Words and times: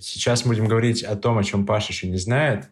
Сейчас 0.00 0.44
будем 0.44 0.66
говорить 0.66 1.02
о 1.02 1.14
том, 1.16 1.38
о 1.38 1.44
чем 1.44 1.66
Паша 1.66 1.92
еще 1.92 2.08
не 2.08 2.16
знает, 2.16 2.68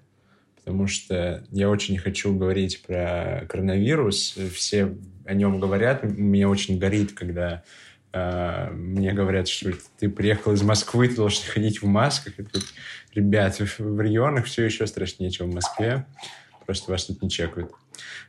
потому 0.56 0.86
что 0.86 1.44
я 1.50 1.68
очень 1.68 1.94
не 1.94 1.98
хочу 1.98 2.34
говорить 2.34 2.82
про 2.86 3.44
коронавирус. 3.48 4.36
Все 4.54 4.96
о 5.26 5.34
нем 5.34 5.60
говорят. 5.60 6.02
Меня 6.04 6.48
очень 6.48 6.78
горит, 6.78 7.12
когда 7.12 7.62
э, 8.12 8.70
мне 8.72 9.12
говорят, 9.12 9.46
что 9.46 9.72
ты 9.98 10.08
приехал 10.08 10.52
из 10.52 10.62
Москвы, 10.62 11.08
ты 11.08 11.16
должен 11.16 11.42
ходить 11.46 11.82
в 11.82 11.86
масках. 11.86 12.38
И 12.38 12.42
тут, 12.42 12.64
ребят, 13.14 13.58
в 13.58 14.00
регионах 14.00 14.46
все 14.46 14.64
еще 14.64 14.86
страшнее, 14.86 15.30
чем 15.30 15.50
в 15.50 15.54
Москве. 15.54 16.06
Просто 16.66 16.90
вас 16.90 17.04
тут 17.04 17.22
не 17.22 17.30
чекают. 17.30 17.72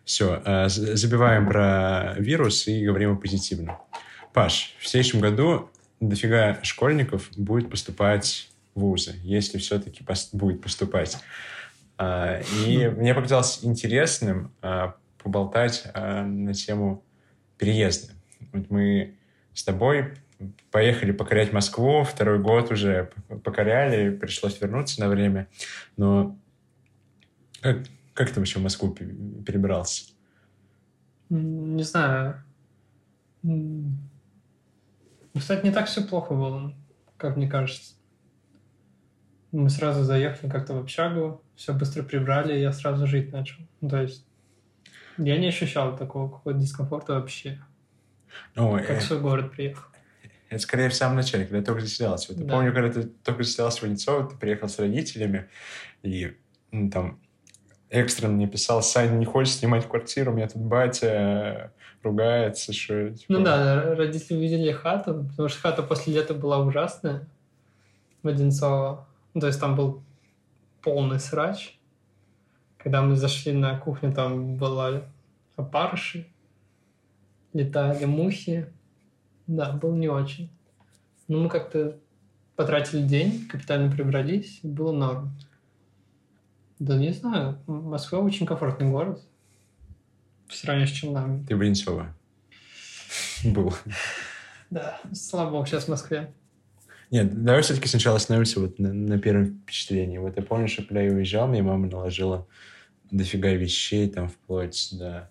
Все, 0.03 0.41
э, 0.45 0.67
забиваем 0.69 1.47
про 1.47 2.15
вирус 2.17 2.67
и 2.67 2.85
говорим 2.85 3.13
о 3.13 3.15
позитивном. 3.15 3.77
Паш, 4.33 4.75
в 4.79 4.87
следующем 4.87 5.21
году 5.21 5.69
дофига 5.99 6.59
школьников 6.63 7.29
будет 7.37 7.69
поступать 7.69 8.49
вузы, 8.79 9.15
если 9.23 9.57
все-таки 9.57 10.03
будет 10.33 10.61
поступать. 10.61 11.17
А, 11.97 12.39
и 12.65 12.87
мне 12.87 13.13
показалось 13.13 13.59
интересным 13.61 14.53
а, 14.61 14.95
поболтать 15.21 15.83
а, 15.93 16.23
на 16.23 16.53
тему 16.53 17.03
переезда. 17.57 18.13
Вот 18.53 18.69
мы 18.69 19.17
с 19.53 19.63
тобой 19.63 20.13
поехали 20.71 21.11
покорять 21.11 21.51
Москву, 21.51 22.03
второй 22.03 22.39
год 22.39 22.71
уже 22.71 23.11
покоряли, 23.43 24.15
пришлось 24.15 24.61
вернуться 24.61 25.01
на 25.01 25.09
время. 25.09 25.47
Но 25.97 26.37
как, 27.61 27.79
как 28.13 28.31
ты 28.31 28.39
вообще 28.39 28.59
в 28.59 28.63
Москву 28.63 28.91
перебирался? 28.91 30.13
Не 31.29 31.83
знаю. 31.83 32.41
Кстати, 35.37 35.65
не 35.65 35.71
так 35.71 35.87
все 35.87 36.01
плохо 36.01 36.33
было, 36.33 36.73
как 37.17 37.35
мне 37.35 37.49
кажется. 37.49 37.98
Мы 39.51 39.69
сразу 39.69 40.03
заехали 40.03 40.49
как-то 40.49 40.73
в 40.73 40.79
общагу, 40.79 41.41
все 41.55 41.73
быстро 41.73 42.03
прибрали, 42.03 42.57
и 42.57 42.61
я 42.61 42.71
сразу 42.71 43.07
жить 43.07 43.31
начал. 43.31 43.57
Ну, 43.81 43.89
то 43.89 44.01
есть 44.01 44.25
я 45.17 45.37
не 45.37 45.47
ощущал 45.47 45.97
такого 45.97 46.29
какого-то 46.29 46.59
дискомфорта 46.59 47.13
вообще. 47.13 47.59
Ну, 48.55 48.77
как 48.77 48.91
э... 48.91 49.01
свой 49.01 49.19
город 49.19 49.51
приехал. 49.51 49.83
Это 50.49 50.61
скорее 50.61 50.89
в 50.89 50.95
самом 50.95 51.17
начале, 51.17 51.43
когда 51.43 51.57
я 51.57 51.63
только 51.63 51.81
заселялся. 51.81 52.33
Вот 52.33 52.45
да. 52.45 52.53
Помню, 52.53 52.73
когда 52.73 52.91
ты 52.91 53.03
только 53.03 53.43
заселялся 53.43 53.81
в 53.81 53.83
Венецово, 53.83 54.29
ты 54.29 54.35
приехал 54.35 54.67
с 54.67 54.79
родителями, 54.79 55.47
и 56.01 56.35
ну, 56.71 56.89
там 56.89 57.19
экстренно 57.89 58.33
мне 58.33 58.47
писал, 58.47 58.81
Саня, 58.81 59.11
не 59.11 59.25
хочешь 59.25 59.55
снимать 59.55 59.87
квартиру, 59.87 60.31
у 60.31 60.35
меня 60.35 60.47
тут 60.47 60.61
батя 60.61 61.71
ругается, 62.03 62.73
что... 62.73 63.11
Типа... 63.11 63.33
Ну 63.33 63.43
да, 63.43 63.95
родители 63.95 64.37
увидели 64.37 64.71
хату, 64.71 65.25
потому 65.29 65.49
что 65.49 65.59
хата 65.59 65.83
после 65.83 66.13
лета 66.13 66.33
была 66.33 66.59
ужасная 66.59 67.27
в 68.23 68.27
Одинцово. 68.27 69.07
Ну, 69.33 69.41
то 69.41 69.47
есть 69.47 69.59
там 69.59 69.75
был 69.75 70.03
полный 70.81 71.19
срач. 71.19 71.79
Когда 72.77 73.01
мы 73.01 73.15
зашли 73.15 73.51
на 73.51 73.77
кухню, 73.77 74.13
там 74.13 74.55
была 74.55 75.03
опарыши, 75.55 76.27
летали 77.53 78.05
мухи. 78.05 78.71
Да, 79.47 79.71
был 79.73 79.95
не 79.95 80.07
очень. 80.07 80.49
Но 81.27 81.39
мы 81.39 81.49
как-то 81.49 81.99
потратили 82.55 83.01
день, 83.01 83.47
капитально 83.47 83.91
прибрались, 83.91 84.59
и 84.63 84.67
было 84.67 84.91
норм. 84.91 85.31
Да 86.79 86.95
не 86.95 87.11
знаю, 87.11 87.59
Москва 87.67 88.19
очень 88.19 88.45
комфортный 88.45 88.89
город. 88.89 89.21
В 90.47 90.55
сравнении 90.55 90.87
с 90.87 90.91
Челнами. 90.91 91.45
Ты 91.45 91.55
в 91.55 91.61
Одинцово 91.61 92.15
был. 93.43 93.73
Да, 94.69 94.99
слава 95.13 95.51
богу, 95.51 95.65
сейчас 95.65 95.85
в 95.85 95.89
Москве. 95.89 96.33
Нет, 97.11 97.43
давай 97.43 97.61
все-таки 97.63 97.87
сначала 97.87 98.17
остановимся 98.17 98.59
вот 98.59 98.77
на, 98.77 98.93
на 98.93 99.19
первом 99.19 99.61
впечатлении. 99.63 100.19
Вот 100.19 100.37
я 100.37 100.43
помню, 100.43 100.67
что 100.67 100.83
когда 100.83 101.01
я 101.01 101.11
уезжал, 101.11 101.47
мне 101.47 101.63
мама 101.63 101.87
наложила 101.87 102.47
дофига 103.09 103.51
вещей, 103.53 104.07
там, 104.09 104.29
вплоть 104.29 104.89
до 104.91 105.29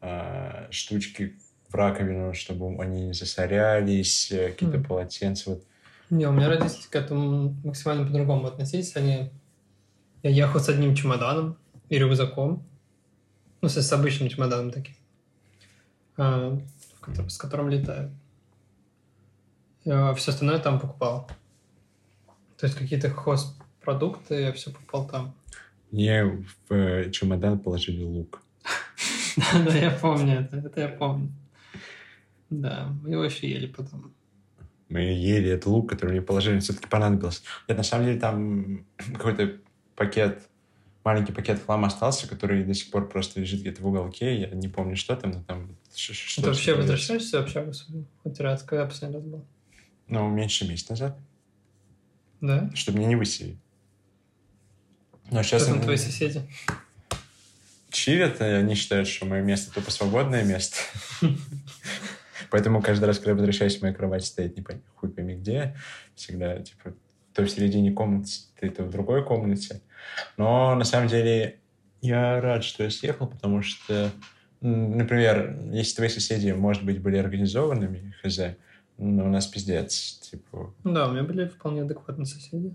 а, 0.00 0.68
штучки 0.70 1.36
в 1.68 1.74
раковину, 1.74 2.32
чтобы 2.32 2.82
они 2.82 3.08
не 3.08 3.12
засорялись, 3.12 4.32
э, 4.32 4.50
какие-то 4.50 4.78
mm. 4.78 4.86
полотенца. 4.86 5.50
Вот. 5.50 5.64
Не, 6.08 6.26
у 6.26 6.32
меня 6.32 6.48
родители 6.48 6.86
к 6.88 6.96
этому 6.96 7.54
максимально 7.62 8.06
по-другому 8.06 8.46
относились. 8.46 8.96
Они... 8.96 9.30
Я 10.22 10.30
ехал 10.30 10.60
с 10.60 10.68
одним 10.70 10.94
чемоданом 10.94 11.58
и 11.90 11.98
рюкзаком, 11.98 12.64
ну, 13.60 13.68
с 13.68 13.92
обычным 13.92 14.30
чемоданом 14.30 14.70
таким, 14.70 14.94
а, 16.16 16.58
с 17.28 17.36
которым 17.36 17.68
летаю. 17.68 18.10
А 19.90 20.14
все 20.14 20.32
остальное 20.32 20.58
там 20.58 20.78
покупал. 20.78 21.28
То 22.58 22.66
есть 22.66 22.78
какие-то 22.78 23.10
хозпродукты 23.10 24.34
я 24.42 24.52
все 24.52 24.70
покупал 24.70 25.08
там. 25.08 25.34
Мне 25.90 26.24
в 26.24 26.74
э, 26.74 27.10
чемодан 27.10 27.58
положили 27.58 28.02
лук. 28.02 28.42
Да, 29.64 29.72
я 29.72 29.92
помню 29.92 30.40
это. 30.40 30.56
Это 30.56 30.80
я 30.80 30.88
помню. 30.88 31.32
Да, 32.50 32.88
мы 33.02 33.10
его 33.10 33.22
еще 33.22 33.48
ели 33.48 33.68
потом. 33.68 34.12
Мы 34.88 35.00
ели 35.00 35.50
этот 35.50 35.66
лук, 35.66 35.90
который 35.90 36.10
мне 36.10 36.22
положили, 36.22 36.58
все-таки 36.58 36.88
понадобился. 36.88 37.42
Нет, 37.68 37.78
на 37.78 37.84
самом 37.84 38.06
деле 38.06 38.18
там 38.18 38.84
какой-то 39.14 39.58
пакет 39.94 40.48
маленький 41.04 41.32
пакет 41.32 41.62
хлама 41.64 41.86
остался, 41.86 42.28
который 42.28 42.64
до 42.64 42.74
сих 42.74 42.90
пор 42.90 43.08
просто 43.08 43.40
лежит 43.40 43.60
где-то 43.60 43.82
в 43.82 43.86
уголке. 43.86 44.40
Я 44.40 44.48
не 44.48 44.68
помню, 44.68 44.96
что 44.96 45.16
там, 45.16 45.30
но 45.30 45.42
там... 45.42 45.76
Что 45.94 46.42
Ты 46.42 46.48
вообще 46.48 46.74
возвращаешься 46.74 47.42
в 47.42 47.48
свою? 47.48 48.04
Хоть 48.22 48.40
раз, 48.40 48.62
когда 48.62 48.84
последний 48.84 49.16
раз 49.16 49.24
был? 49.24 49.44
Ну, 50.08 50.28
меньше 50.28 50.66
месяца 50.68 50.92
назад. 50.92 51.18
Да? 52.40 52.70
Чтобы 52.74 52.98
меня 52.98 53.08
не 53.08 53.16
выселили. 53.16 53.58
Но 55.30 55.42
сейчас... 55.42 55.64
Кто 55.64 55.72
там 55.72 55.82
твои 55.82 55.96
соседи? 55.96 56.42
Чилят, 57.90 58.40
они 58.40 58.74
считают, 58.74 59.08
что 59.08 59.26
мое 59.26 59.42
место 59.42 59.72
тупо 59.72 59.90
свободное 59.90 60.44
место. 60.44 60.76
Поэтому 62.50 62.80
каждый 62.82 63.04
раз, 63.04 63.18
когда 63.18 63.30
я 63.30 63.36
возвращаюсь, 63.36 63.80
моя 63.82 63.94
кровать 63.94 64.24
стоит 64.24 64.56
не 64.56 64.64
хуй 64.94 65.10
пойми 65.10 65.34
где. 65.34 65.76
Всегда, 66.14 66.58
типа, 66.60 66.94
то 67.34 67.44
в 67.44 67.50
середине 67.50 67.92
комнаты, 67.92 68.70
то 68.70 68.84
в 68.84 68.90
другой 68.90 69.24
комнате. 69.24 69.80
Но 70.36 70.74
на 70.74 70.84
самом 70.84 71.08
деле 71.08 71.60
я 72.00 72.40
рад, 72.40 72.64
что 72.64 72.84
я 72.84 72.90
съехал, 72.90 73.26
потому 73.26 73.62
что, 73.62 74.10
например, 74.60 75.58
если 75.72 75.96
твои 75.96 76.08
соседи, 76.08 76.50
может 76.50 76.84
быть, 76.84 77.00
были 77.00 77.16
организованными, 77.16 78.14
хз, 78.22 78.40
но 78.98 79.24
у 79.24 79.28
нас 79.28 79.46
пиздец, 79.46 80.18
типа... 80.18 80.74
Да, 80.84 81.08
у 81.08 81.12
меня 81.12 81.22
были 81.22 81.46
вполне 81.46 81.82
адекватные 81.82 82.26
соседи. 82.26 82.74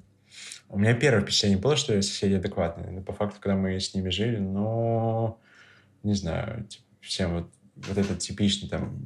У 0.70 0.80
меня 0.80 0.96
первое 0.96 1.22
впечатление 1.22 1.60
было, 1.60 1.76
что 1.76 2.02
соседи 2.02 2.34
адекватные. 2.34 2.92
Но 2.92 3.02
по 3.02 3.14
факту, 3.14 3.40
когда 3.40 3.56
мы 3.56 3.80
с 3.80 3.94
ними 3.94 4.10
жили, 4.10 4.38
но 4.38 5.40
не 6.02 6.16
знаю, 6.16 6.66
типа, 6.66 6.84
всем 7.02 7.34
вот, 7.36 7.50
вот 7.76 7.98
этот 7.98 8.20
типичный 8.20 8.70
там 8.70 8.98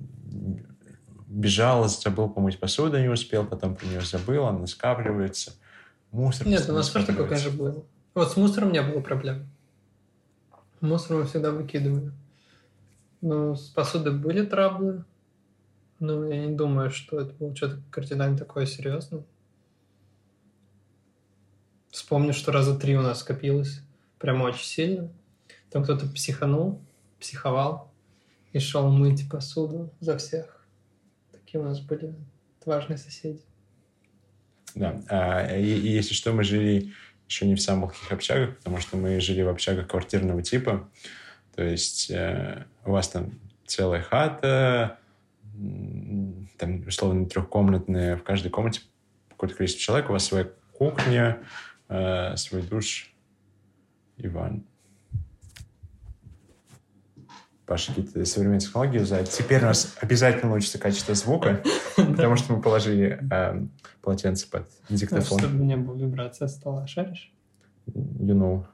бежал, 1.28 1.88
забыл 1.90 2.30
помыть 2.30 2.60
посуду, 2.60 3.00
не 3.00 3.10
успел, 3.10 3.46
потом 3.46 3.76
про 3.76 3.86
нее 3.86 4.02
забыл, 4.02 4.46
она 4.46 4.66
скапливается. 4.68 5.54
Мусор. 6.12 6.48
Нет, 6.48 6.70
у 6.70 6.74
нас 6.74 6.90
тоже 6.90 7.08
такое, 7.08 7.28
конечно, 7.28 7.52
было. 7.52 7.84
Вот 8.14 8.32
с 8.32 8.38
мусором 8.38 8.72
не 8.72 8.82
было 8.82 9.02
проблем. 9.02 9.48
Мусор 10.80 11.18
мы 11.18 11.26
всегда 11.26 11.52
выкидывали. 11.52 12.12
Но 13.22 13.56
с 13.56 13.70
посудой 13.70 14.14
были 14.14 14.46
траблы. 14.46 15.04
Но 16.00 16.26
я 16.28 16.46
не 16.46 16.56
думаю, 16.56 16.92
что 16.92 17.20
это 17.20 17.34
было 17.34 17.56
что-то 17.56 17.82
кардинально 17.90 18.38
такое 18.38 18.66
серьезное. 18.66 19.24
Вспомню, 21.90 22.34
что 22.34 22.52
раза 22.52 22.78
три 22.78 22.96
у 22.96 23.02
нас 23.02 23.22
скопилось. 23.22 23.82
Прямо 24.20 24.44
очень 24.44 24.66
сильно. 24.66 25.10
Там 25.72 25.84
кто-то 25.84 26.08
психанул, 26.08 26.82
психовал 27.20 27.92
и 28.54 28.60
шел 28.60 28.90
мыть 28.90 29.30
посуду 29.30 29.92
за 30.00 30.18
всех. 30.18 30.66
Такие 31.32 31.60
у 31.60 31.64
нас 31.64 31.80
были 31.80 32.14
важные 32.66 32.98
соседи. 32.98 33.42
Да. 34.76 35.02
А, 35.10 35.58
и, 35.58 35.66
и 35.66 35.90
если 35.90 36.14
что, 36.14 36.34
мы 36.34 36.44
жили 36.44 36.94
еще 37.28 37.48
не 37.48 37.56
в 37.56 37.62
самых 37.62 37.94
общагах, 38.12 38.58
потому 38.58 38.80
что 38.80 38.98
мы 38.98 39.20
жили 39.20 39.42
в 39.42 39.50
общагах 39.50 39.88
квартирного 39.88 40.44
типа. 40.44 40.90
То 41.56 41.64
есть 41.64 42.12
э, 42.12 42.66
у 42.86 42.92
вас 42.92 43.10
там 43.10 43.40
целая 43.66 44.02
хата, 44.02 45.00
там, 46.58 46.88
условно, 46.88 47.26
трехкомнатная, 47.26 48.18
в 48.18 48.24
каждой 48.24 48.50
комнате 48.50 48.82
какое-то 49.30 49.56
количество 49.56 49.82
человек, 49.82 50.10
у 50.10 50.14
вас 50.14 50.26
своя 50.26 50.50
кухня, 50.74 51.40
э, 51.90 52.36
свой 52.36 52.62
душ 52.62 53.14
и 54.18 54.28
ванна. 54.28 54.64
Паша 57.66 57.94
какие-то 57.94 58.24
современные 58.26 58.62
технологии 58.62 59.00
юзает. 59.00 59.30
Теперь 59.30 59.62
у 59.62 59.66
нас 59.66 59.98
обязательно 60.00 60.52
улучшится 60.52 60.80
качество 60.80 61.14
звука, 61.16 61.62
потому 61.96 62.38
что 62.38 62.54
мы 62.54 62.62
положили 62.62 63.20
э, 63.30 63.68
полотенце 64.02 64.50
под 64.50 64.70
диктофон. 64.90 65.40
Чтобы 65.40 65.66
не 65.66 65.76
было 65.76 65.98
вибрация 65.98 66.48
стола, 66.48 66.88
шаришь? 66.88 67.34
You 67.88 68.66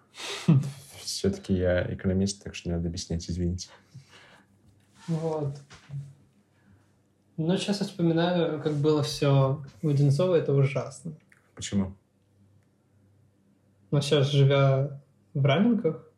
know. 0.47 0.62
Все-таки 1.01 1.53
я 1.53 1.91
экономист, 1.94 2.44
так 2.44 2.56
что 2.56 2.69
не 2.69 2.75
надо 2.75 2.88
объяснять, 2.88 3.29
извините. 3.29 3.69
Вот. 5.07 5.59
Ну, 7.45 7.57
сейчас 7.57 7.81
я 7.81 7.85
вспоминаю, 7.85 8.61
как 8.61 8.75
было 8.75 9.03
все 9.03 9.61
в 9.81 9.89
Одинцово, 9.89 10.35
это 10.35 10.53
ужасно. 10.53 11.11
Почему? 11.55 11.93
Но 13.91 13.99
сейчас, 13.99 14.31
живя 14.31 15.01
в 15.33 15.45
Раменках, 15.45 16.09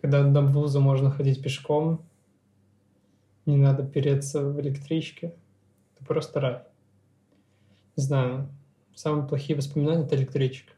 когда 0.00 0.22
до 0.22 0.40
вуза 0.40 0.78
можно 0.78 1.10
ходить 1.10 1.42
пешком, 1.42 2.00
не 3.44 3.56
надо 3.56 3.84
переться 3.84 4.44
в 4.44 4.60
электричке, 4.60 5.34
это 5.96 6.04
просто 6.06 6.38
рай. 6.38 6.62
Не 7.96 8.04
знаю, 8.04 8.48
самые 8.94 9.26
плохие 9.26 9.56
воспоминания— 9.56 10.04
это 10.06 10.14
электричка. 10.14 10.74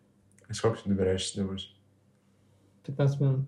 А 0.48 0.54
сколько 0.54 0.82
ты 0.82 0.88
добираешься 0.88 1.42
до 1.42 1.46
вуза? 1.46 1.66
15 2.86 3.20
минут. 3.20 3.46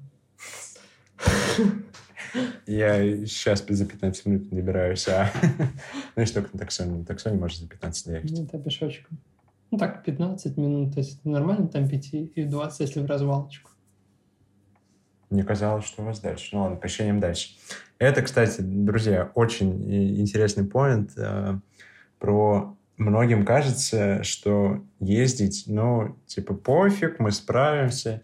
Я 2.66 3.26
сейчас 3.26 3.64
за 3.66 3.86
15 3.86 4.26
минут 4.26 4.52
не 4.52 4.60
добираюсь, 4.60 5.06
а 5.08 5.30
ну, 6.16 6.22
если 6.22 6.34
только 6.34 6.50
на 6.52 6.58
таксоне. 6.58 6.98
На 6.98 7.04
таксоне 7.04 7.38
можно 7.38 7.58
за 7.58 7.68
15 7.68 8.06
доехать. 8.06 8.30
Ну, 8.30 8.44
это 8.44 8.58
пешочком. 8.58 9.18
Ну, 9.70 9.78
так, 9.78 10.04
15 10.04 10.56
минут, 10.56 10.94
то 10.94 11.00
есть 11.00 11.24
нормально 11.24 11.68
там 11.68 11.88
5 11.88 12.14
и 12.14 12.44
20, 12.44 12.80
если 12.80 13.00
в 13.00 13.06
развалочку. 13.06 13.70
Мне 15.30 15.42
казалось, 15.42 15.84
что 15.84 16.02
у 16.02 16.06
вас 16.06 16.20
дальше. 16.20 16.50
Ну 16.52 16.62
ладно, 16.62 16.76
поощрением 16.76 17.18
дальше. 17.18 17.56
Это, 17.98 18.22
кстати, 18.22 18.60
друзья, 18.60 19.32
очень 19.34 20.20
интересный 20.20 20.64
поинт 20.64 21.12
э, 21.16 21.58
про 22.18 22.76
многим 22.96 23.44
кажется, 23.44 24.22
что 24.22 24.84
ездить, 25.00 25.64
ну, 25.66 26.16
типа, 26.26 26.54
пофиг, 26.54 27.18
мы 27.18 27.32
справимся. 27.32 28.22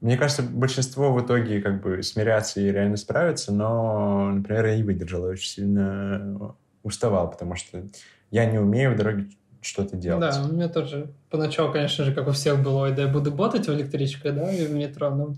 Мне 0.00 0.16
кажется, 0.16 0.42
большинство 0.42 1.12
в 1.12 1.24
итоге 1.24 1.60
как 1.60 1.82
бы 1.82 2.02
смирятся 2.02 2.60
и 2.60 2.70
реально 2.70 2.96
справятся, 2.96 3.52
но, 3.52 4.30
например, 4.30 4.66
я 4.66 4.76
не 4.76 4.84
выдержал, 4.84 5.24
я 5.24 5.32
очень 5.32 5.48
сильно 5.48 6.54
уставал, 6.84 7.30
потому 7.30 7.56
что 7.56 7.84
я 8.30 8.44
не 8.46 8.58
умею 8.58 8.94
в 8.94 8.96
дороге 8.96 9.28
что-то 9.60 9.96
делать. 9.96 10.20
Да, 10.20 10.44
у 10.44 10.52
меня 10.52 10.68
тоже 10.68 11.12
поначалу, 11.30 11.72
конечно 11.72 12.04
же, 12.04 12.14
как 12.14 12.28
у 12.28 12.32
всех 12.32 12.62
было, 12.62 12.90
да 12.90 13.02
я 13.02 13.08
буду 13.08 13.32
ботать 13.32 13.66
в 13.66 13.74
электричке, 13.74 14.30
да, 14.30 14.52
и 14.52 14.66
в 14.66 14.72
метро, 14.72 15.10
но 15.10 15.34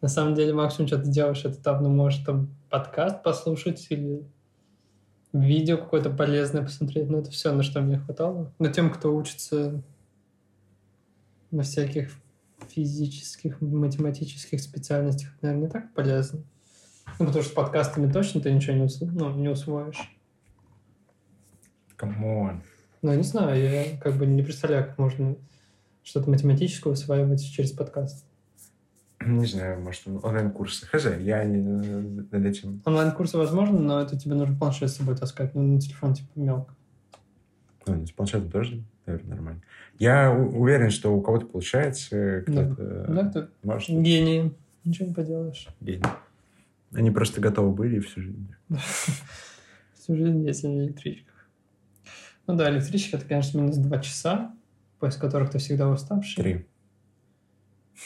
на 0.00 0.08
самом 0.08 0.34
деле 0.34 0.52
максимум, 0.52 0.88
что 0.88 0.98
ты 0.98 1.08
делаешь, 1.08 1.44
это 1.44 1.62
там, 1.62 1.82
ну, 1.82 1.88
может, 1.88 2.26
там 2.26 2.48
подкаст 2.68 3.22
послушать 3.22 3.86
или 3.90 4.24
видео 5.32 5.78
какое-то 5.78 6.10
полезное 6.10 6.62
посмотреть. 6.62 7.08
Ну, 7.08 7.20
это 7.20 7.30
все, 7.30 7.52
на 7.52 7.62
что 7.62 7.80
мне 7.80 7.98
хватало. 7.98 8.52
Но 8.58 8.68
тем, 8.68 8.90
кто 8.90 9.14
учится 9.14 9.82
на 11.50 11.62
всяких 11.62 12.10
физических, 12.70 13.60
математических 13.60 14.60
специальностях, 14.60 15.30
наверное, 15.42 15.66
не 15.66 15.70
так 15.70 15.92
полезно. 15.94 16.42
Ну, 17.18 17.26
потому 17.26 17.42
что 17.42 17.52
с 17.52 17.54
подкастами 17.54 18.10
точно 18.10 18.40
ты 18.40 18.52
ничего 18.52 18.76
не, 18.76 18.82
усво... 18.84 19.06
ну, 19.06 19.34
не 19.34 19.48
усвоишь. 19.48 20.16
Come 21.96 22.34
on. 22.34 22.62
Ну, 23.02 23.10
я 23.10 23.16
не 23.16 23.22
знаю, 23.22 23.60
я 23.60 23.96
как 23.98 24.16
бы 24.16 24.26
не 24.26 24.42
представляю, 24.42 24.86
как 24.86 24.98
можно 24.98 25.36
что-то 26.02 26.30
математическое 26.30 26.90
усваивать 26.90 27.44
через 27.44 27.72
подкаст. 27.72 28.26
Не 29.24 29.46
знаю, 29.46 29.80
может, 29.80 30.06
онлайн-курсы. 30.06 30.86
Хз, 30.86 31.06
я 31.20 31.44
не 31.44 31.58
над 31.58 32.44
этим. 32.44 32.82
Онлайн-курсы 32.84 33.38
возможно, 33.38 33.78
но 33.78 34.00
это 34.00 34.18
тебе 34.18 34.34
нужно 34.34 34.56
планшет 34.56 34.90
с 34.90 34.96
собой 34.96 35.16
таскать, 35.16 35.54
ну, 35.54 35.62
на 35.62 35.80
телефон 35.80 36.14
типа 36.14 36.28
мелко. 36.34 36.74
Ну, 37.86 38.06
с 38.06 38.12
планшетом 38.12 38.50
тоже, 38.50 38.82
наверное, 39.06 39.30
нормально. 39.30 39.62
Я 39.98 40.32
уверен, 40.32 40.90
что 40.90 41.14
у 41.14 41.20
кого-то 41.20 41.46
получается, 41.46 42.42
кто-то 42.46 43.06
да, 43.08 43.22
да, 43.22 43.48
может. 43.62 43.90
Гении. 43.90 44.52
Ничего 44.84 45.08
не 45.08 45.14
поделаешь. 45.14 45.68
Гений. 45.80 46.04
Они 46.92 47.10
просто 47.10 47.40
готовы 47.40 47.72
были 47.72 48.00
всю 48.00 48.22
жизнь. 48.22 48.54
Всю 49.94 50.16
жизнь 50.16 50.46
если 50.46 50.66
на 50.66 50.84
электричках. 50.84 51.48
Ну 52.46 52.56
да, 52.56 52.70
электричка, 52.70 53.16
это, 53.16 53.26
конечно, 53.26 53.58
минус 53.58 53.76
два 53.76 53.98
часа, 54.00 54.54
после 54.98 55.18
которых 55.18 55.50
ты 55.50 55.58
всегда 55.58 55.88
уставший. 55.88 56.42
Три. 56.42 56.66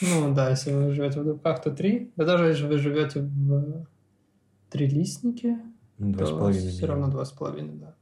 Ну 0.01 0.33
да, 0.33 0.49
если 0.49 0.71
вы 0.71 0.93
живете 0.93 1.19
в 1.19 1.25
Дубках, 1.25 1.61
то 1.61 1.71
три. 1.71 2.13
Да 2.15 2.23
даже 2.23 2.45
если 2.45 2.65
вы 2.67 2.77
живете 2.77 3.21
в 3.21 3.85
Трилистнике, 4.69 5.59
ну, 5.97 6.13
два 6.13 6.25
с 6.25 6.29
половиной. 6.29 6.69
Все 6.69 6.85
равно 6.85 7.09
два 7.09 7.25
с 7.25 7.31
половиной, 7.31 7.75
да. 7.75 7.95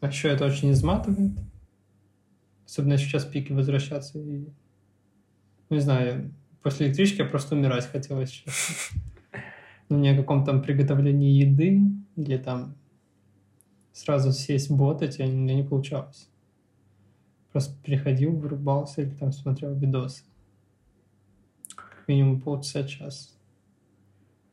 А 0.00 0.06
еще 0.06 0.28
это 0.28 0.46
очень 0.46 0.72
изматывает. 0.72 1.32
Особенно 2.66 2.92
если 2.92 3.06
сейчас 3.06 3.24
пики 3.24 3.52
возвращаться. 3.52 4.18
И... 4.18 4.46
Ну, 5.68 5.76
не 5.76 5.80
знаю, 5.80 6.32
после 6.62 6.86
электрички 6.86 7.18
я 7.18 7.26
просто 7.26 7.54
умирать 7.54 7.86
хотелось 7.86 8.30
сейчас. 8.30 8.90
Ну, 9.88 9.98
ни 9.98 10.06
о 10.06 10.16
каком 10.16 10.44
там 10.44 10.62
приготовлении 10.62 11.42
еды 11.42 11.82
или 12.14 12.36
там 12.36 12.76
сразу 13.92 14.32
сесть 14.32 14.70
ботать, 14.70 15.18
у 15.18 15.24
меня 15.24 15.54
не 15.54 15.64
получалось. 15.64 16.28
Просто 17.50 17.74
приходил, 17.82 18.36
вырубался 18.36 19.02
или 19.02 19.10
там 19.10 19.32
смотрел 19.32 19.74
видосы. 19.74 20.22
Минимум 22.06 22.40
полчаса, 22.40 22.84
час. 22.84 23.36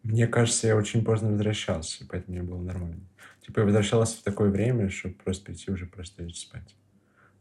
Мне 0.08 0.26
кажется, 0.26 0.68
я 0.68 0.78
очень 0.78 1.04
поздно 1.04 1.32
возвращался, 1.32 2.06
поэтому 2.10 2.38
мне 2.38 2.48
было 2.48 2.62
нормально. 2.62 3.02
Типа 3.42 3.60
я 3.60 3.66
возвращался 3.66 4.18
в 4.18 4.24
такое 4.24 4.50
время, 4.50 4.90
чтобы 4.90 5.16
просто 5.16 5.46
прийти 5.46 5.70
уже 5.70 5.86
просто 5.86 6.24
лечь 6.24 6.40
спать. 6.40 6.76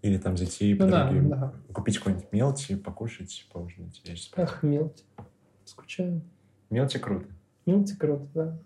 Или 0.02 0.18
там 0.18 0.36
зайти 0.36 0.74
ну, 0.74 0.80
по 0.80 0.90
да, 0.90 1.12
да. 1.12 1.54
купить 1.72 1.98
какой-нибудь 1.98 2.32
мелти, 2.32 2.74
покушать, 2.74 3.46
поужинать 3.52 4.02
лечь 4.04 4.24
спать. 4.24 4.48
Ах, 4.48 4.62
мелти. 4.64 5.04
Скучаю. 5.64 6.22
Мелти 6.68 6.98
круто. 6.98 7.28
Мелти 7.66 7.96
круто, 7.96 8.26
да. 8.34 8.58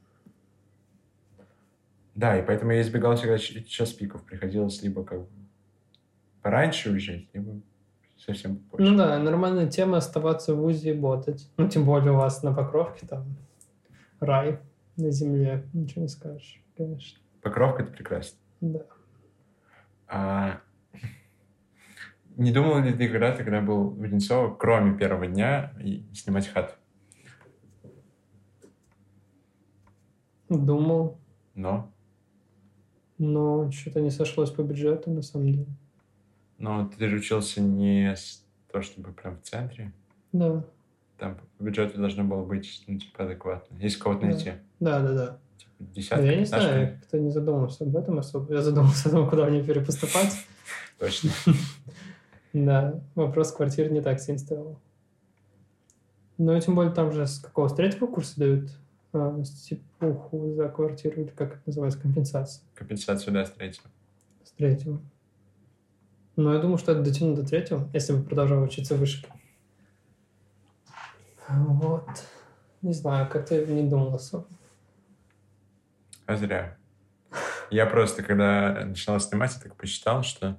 Да, 2.14 2.38
и 2.38 2.46
поэтому 2.46 2.72
я 2.72 2.80
избегал 2.80 3.16
всегда 3.16 3.36
час 3.36 3.92
пиков. 3.92 4.24
Приходилось 4.24 4.82
либо 4.82 5.04
как 5.04 5.20
пораньше 6.40 6.90
уезжать, 6.90 7.26
либо 7.34 7.60
совсем 8.16 8.56
попозже. 8.56 8.90
Ну 8.90 8.96
да, 8.96 9.18
нормальная 9.18 9.68
тема 9.68 9.98
оставаться 9.98 10.54
в 10.54 10.64
УЗИ 10.64 10.88
и 10.88 10.92
ботать. 10.94 11.50
Ну, 11.58 11.68
тем 11.68 11.84
более 11.84 12.12
у 12.12 12.16
вас 12.16 12.42
на 12.42 12.54
Покровке 12.54 13.06
там 13.06 13.26
рай 14.20 14.60
на 14.96 15.10
земле, 15.10 15.66
ничего 15.72 16.02
не 16.02 16.08
скажешь, 16.08 16.62
конечно. 16.76 17.18
Покровка— 17.42 17.82
это 17.84 17.92
прекрасно. 17.92 18.38
Да. 18.60 18.86
А... 20.06 20.60
Не 22.36 22.52
думал 22.52 22.80
ли 22.80 22.92
ты 22.92 23.08
когда-то, 23.08 23.44
когда 23.44 23.60
был 23.60 23.90
в 23.90 24.02
Одинцово, 24.02 24.54
кроме 24.54 24.96
первого 24.96 25.26
дня, 25.26 25.74
снимать 26.14 26.48
хату? 26.48 26.74
Думал. 30.48 31.18
Но? 31.54 31.92
Но 33.18 33.70
что-то 33.70 34.00
не 34.00 34.10
сошлось 34.10 34.50
по 34.50 34.62
бюджету, 34.62 35.10
на 35.10 35.22
самом 35.22 35.52
деле. 35.52 35.66
Но 36.58 36.88
ты 36.88 37.08
же 37.08 37.16
учился 37.16 37.60
не 37.60 38.14
с 38.16 38.44
то, 38.72 38.82
чтобы 38.82 39.12
прям 39.12 39.36
в 39.36 39.42
центре. 39.42 39.92
Да. 40.32 40.64
Там 41.20 41.36
по 41.58 41.64
бюджету 41.64 41.98
должно 41.98 42.24
было 42.24 42.42
быть, 42.42 42.82
ну, 42.86 42.98
типа, 42.98 43.24
адекватно. 43.24 43.76
Если 43.76 44.00
кого-то 44.00 44.24
найти. 44.24 44.52
Да, 44.80 45.00
да, 45.00 45.12
да. 45.12 45.38
Типа, 45.58 45.72
десятка, 45.78 46.24
Я 46.24 46.36
не 46.36 46.46
знаю, 46.46 46.98
кто 47.06 47.18
не 47.18 47.28
задумался 47.28 47.84
об 47.84 47.94
этом 47.94 48.18
особо. 48.18 48.54
Я 48.54 48.62
задумался 48.62 49.10
о 49.10 49.12
том, 49.12 49.28
куда 49.28 49.44
мне 49.44 49.62
перепоступать. 49.62 50.32
Точно. 50.98 51.30
Да, 52.52 53.00
вопрос 53.14 53.52
квартиры 53.52 53.90
не 53.90 54.00
так 54.00 54.18
сильно 54.18 54.40
стоял. 54.40 54.80
Ну, 56.36 56.58
тем 56.58 56.74
более 56.74 56.92
там 56.92 57.12
же 57.12 57.24
с 57.24 57.38
какого? 57.38 57.68
С 57.68 57.74
третьего 57.74 58.08
курса 58.08 58.40
дают 58.40 58.70
а, 59.12 59.40
стипуху 59.44 60.54
за 60.54 60.68
квартиру, 60.68 61.22
или 61.22 61.28
как 61.28 61.52
это 61.52 61.62
называется, 61.66 62.00
компенсация? 62.00 62.64
Компенсацию, 62.74 63.32
да, 63.32 63.46
с 63.46 63.52
третьего. 63.52 63.86
С 64.42 64.50
третьего. 64.50 65.00
Но 66.34 66.52
я 66.52 66.58
думаю, 66.58 66.78
что 66.78 66.90
это 66.90 67.02
дотяну 67.02 67.36
до 67.36 67.46
третьего, 67.46 67.88
если 67.92 68.14
бы 68.14 68.24
продолжал 68.24 68.64
учиться 68.64 68.96
в 68.96 68.98
вышке. 68.98 69.28
Вот. 71.50 72.08
Не 72.82 72.92
знаю, 72.92 73.28
как-то 73.28 73.64
не 73.66 73.88
думал 73.88 74.14
особо. 74.14 74.46
А 76.26 76.36
зря. 76.36 76.76
Я 77.70 77.86
просто, 77.86 78.22
когда 78.22 78.84
начинал 78.84 79.20
снимать, 79.20 79.54
я 79.54 79.60
так 79.60 79.76
посчитал, 79.76 80.22
что 80.22 80.58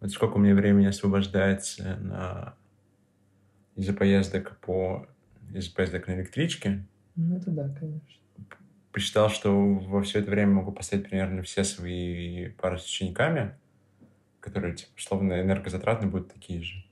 вот 0.00 0.10
сколько 0.10 0.34
у 0.34 0.38
меня 0.38 0.54
времени 0.54 0.86
освобождается 0.86 1.96
на... 1.96 2.54
из-за 3.74 3.92
поездок 3.92 4.58
по 4.58 5.06
из-за 5.52 5.74
поездок 5.74 6.06
на 6.06 6.12
электричке. 6.12 6.86
Ну, 7.16 7.36
это 7.36 7.50
да, 7.50 7.68
конечно. 7.68 8.00
Посчитал, 8.92 9.30
что 9.30 9.74
во 9.74 10.02
все 10.02 10.20
это 10.20 10.30
время 10.30 10.52
могу 10.52 10.72
поставить 10.72 11.08
примерно 11.08 11.42
все 11.42 11.64
свои 11.64 12.48
пары 12.50 12.78
с 12.78 12.84
учениками 12.84 13.54
которые, 14.40 14.74
типа, 14.74 14.90
условно, 14.96 15.40
энергозатратные 15.40 16.10
будут 16.10 16.32
такие 16.32 16.62
же. 16.62 16.84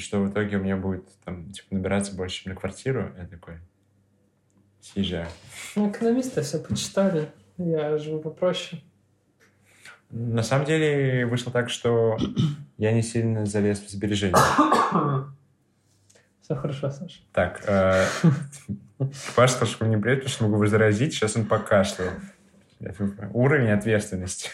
И 0.00 0.02
что 0.02 0.18
в 0.18 0.30
итоге 0.30 0.56
у 0.56 0.62
меня 0.62 0.78
будет 0.78 1.06
там, 1.26 1.52
типа, 1.52 1.74
набираться 1.74 2.16
больше, 2.16 2.44
чем 2.44 2.54
на 2.54 2.58
квартиру, 2.58 3.12
я 3.18 3.26
такой, 3.26 3.56
съезжаю. 4.80 5.28
Ну, 5.76 5.90
экономисты 5.90 6.40
все 6.40 6.58
почитали, 6.58 7.30
я 7.58 7.98
живу 7.98 8.18
попроще. 8.18 8.80
На 10.08 10.42
самом 10.42 10.64
деле 10.64 11.26
вышло 11.26 11.52
так, 11.52 11.68
что 11.68 12.16
я 12.78 12.92
не 12.92 13.02
сильно 13.02 13.44
залез 13.44 13.80
в 13.80 13.90
сбережения. 13.90 14.38
Все 16.40 16.54
хорошо, 16.54 16.90
Саша. 16.90 17.20
Так, 17.34 17.62
э, 17.66 18.06
Паша 19.36 19.52
сказал, 19.52 19.68
что 19.68 19.84
мне 19.84 19.98
приятно, 19.98 20.30
что 20.30 20.44
могу 20.44 20.56
возразить, 20.56 21.12
сейчас 21.12 21.36
он 21.36 21.44
покашлял. 21.44 22.08
Уровень 23.34 23.70
ответственности. 23.70 24.48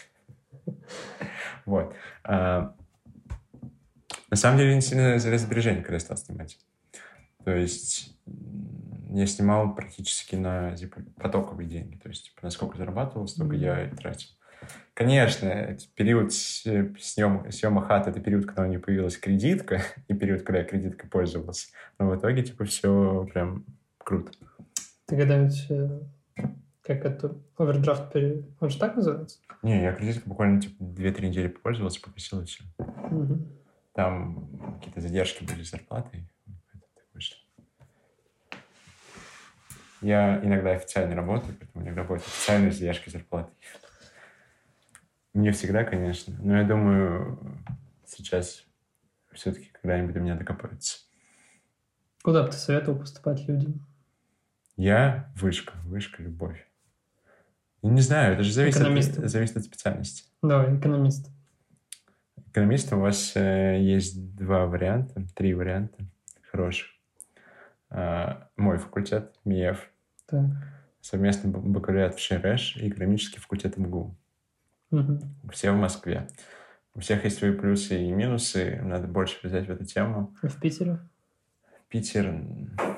Вот. 1.66 1.94
На 4.30 4.37
самом 4.37 4.59
деле, 4.59 4.75
не 4.75 4.80
сильно 4.80 5.18
за 5.18 5.37
сбережения, 5.38 5.80
когда 5.80 5.95
я 5.95 6.00
стал 6.00 6.16
снимать. 6.16 6.59
То 7.45 7.54
есть 7.54 8.16
я 9.11 9.26
снимал 9.26 9.75
практически 9.75 10.35
на 10.35 10.76
типа, 10.76 11.00
потоковые 11.16 11.68
деньги. 11.68 11.97
То 11.97 12.09
есть, 12.09 12.26
типа, 12.26 12.40
насколько 12.42 12.76
зарабатывал, 12.76 13.28
столько 13.28 13.54
я 13.54 13.85
и 13.87 13.95
тратил. 13.95 14.30
Конечно, 14.95 15.76
период 15.95 16.33
съема, 16.33 17.50
съема 17.52 17.83
хат— 17.83 18.06
это 18.09 18.21
период, 18.21 18.47
когда 18.47 18.62
у 18.62 18.66
нее 18.66 18.78
появилась 18.78 19.16
кредитка, 19.16 19.83
и 20.09 20.14
период, 20.14 20.42
когда 20.42 20.61
я 20.61 20.64
кредиткой 20.64 21.09
пользовался. 21.09 21.68
Но 21.99 22.09
в 22.09 22.18
итоге, 22.18 22.42
типа, 22.42 22.64
все 22.64 23.28
прям 23.33 23.64
круто. 23.99 24.33
Ты 25.06 25.16
когда-нибудь 25.16 25.66
э, 25.71 26.00
как 26.83 27.04
это, 27.04 27.37
овердрафт, 27.59 28.12
пере... 28.12 28.45
он 28.61 28.71
же 28.71 28.78
так 28.78 28.97
называется? 28.97 29.38
Не, 29.62 29.83
я 29.83 29.92
кредиткой 29.92 30.28
буквально 30.28 30.61
типа 30.61 30.83
2-3 30.83 31.26
недели 31.26 31.49
попользовался, 31.49 32.00
погасил 32.00 32.40
и 32.40 32.45
все. 32.45 32.64
Угу. 32.78 33.38
Там 33.96 34.46
какие-то 34.74 35.00
задержки 35.00 35.42
были 35.42 35.62
с 35.62 35.70
зарплатой. 35.70 36.28
Я 40.02 40.38
иногда 40.44 40.72
официально 40.72 41.16
работаю, 41.16 41.56
поэтому 41.58 41.82
иногда 41.82 42.04
будет 42.04 42.20
официальные 42.20 42.72
задержки 42.72 43.08
зарплаты. 43.08 43.50
Не 45.32 45.50
всегда, 45.50 45.84
конечно, 45.84 46.36
но 46.40 46.58
я 46.58 46.64
думаю, 46.64 47.38
сейчас 48.04 48.64
все-таки 49.32 49.70
когда-нибудь 49.80 50.12
до 50.12 50.20
меня 50.20 50.34
докопаются. 50.34 50.98
Куда 52.22 52.42
бы 52.42 52.50
ты 52.50 52.56
советовал 52.58 52.98
поступать 52.98 53.48
людям? 53.48 53.86
Я 54.76 55.32
вышка, 55.36 55.72
вышка, 55.84 56.22
любовь. 56.22 56.68
Я 57.80 57.90
не 57.90 58.02
знаю, 58.02 58.34
это 58.34 58.42
же 58.42 58.52
зависит, 58.52 58.82
от, 58.82 59.30
зависит 59.30 59.56
от 59.56 59.64
специальности. 59.64 60.24
Давай, 60.42 60.76
экономист. 60.78 61.30
Экономист 62.56 62.90
у 62.94 62.98
вас 62.98 63.32
э, 63.34 63.78
есть 63.82 64.34
два 64.34 64.64
варианта, 64.64 65.26
три 65.34 65.52
варианта 65.52 66.06
хороших. 66.50 66.86
А, 67.90 68.48
мой 68.56 68.78
факультет, 68.78 69.34
МИЭФ. 69.44 69.86
Так. 70.25 70.46
Совместный 71.02 71.50
бакалавриат 71.50 72.14
в 72.14 72.18
ШРЭШ 72.18 72.78
и 72.78 72.88
экономический 72.88 73.40
факультет 73.40 73.76
МГУ. 73.76 74.16
Угу. 74.90 75.20
Все 75.52 75.70
в 75.70 75.76
Москве. 75.76 76.28
У 76.94 77.00
всех 77.00 77.25
есть 77.25 77.36
свои 77.36 77.52
плюсы 77.52 78.02
и 78.02 78.10
минусы. 78.10 78.80
Надо 78.82 79.06
больше 79.06 79.36
взять 79.46 79.66
в 79.66 79.70
эту 79.70 79.84
тему. 79.84 80.34
А 80.40 80.48
в 80.48 80.58
Питере? 80.58 80.98
Питер... 81.90 82.40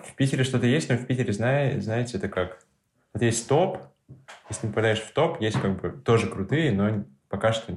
В 0.05 0.15
Питере 0.15 0.45
что-то 0.45 0.67
есть, 0.67 0.89
но 0.89 0.95
в 0.95 1.05
Питере, 1.05 1.33
знаете, 1.33 2.19
это 2.19 2.29
как... 2.29 2.65
Вот 3.13 3.25
есть 3.25 3.49
топ, 3.49 3.79
если 4.51 4.69
не 4.69 4.73
попадаешь 4.73 5.01
в 5.01 5.13
топ, 5.13 5.41
есть 5.41 5.61
как 5.61 5.81
бы 5.81 5.91
тоже 5.91 6.29
крутые, 6.29 6.71
но 6.71 7.05
пока 7.29 7.53
что 7.53 7.75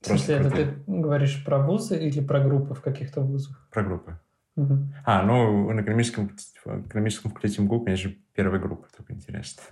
в 0.00 0.06
смысле, 0.06 0.36
это 0.36 0.50
ты 0.50 0.74
говоришь 0.86 1.44
про 1.44 1.58
вузы 1.58 1.98
или 1.98 2.20
про 2.20 2.40
группы 2.40 2.74
в 2.74 2.80
каких-то 2.80 3.20
вузах? 3.20 3.68
Про 3.72 3.82
группы. 3.82 4.18
Угу. 4.56 4.78
А, 5.04 5.22
ну, 5.22 5.70
на 5.70 5.80
экономическом, 5.82 6.30
экономическом 6.64 7.30
факультете 7.30 7.62
МГУ, 7.62 7.80
конечно, 7.80 8.10
первая 8.34 8.60
группа, 8.60 8.88
только 8.96 9.12
интересно. 9.12 9.62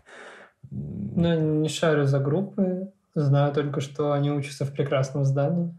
Ну, 0.70 1.60
не 1.60 1.68
шарю 1.68 2.04
за 2.04 2.20
группы. 2.20 2.92
Знаю 3.14 3.52
только, 3.52 3.80
что 3.80 4.12
они 4.12 4.30
учатся 4.30 4.64
в 4.64 4.72
прекрасном 4.72 5.24
здании. 5.24 5.74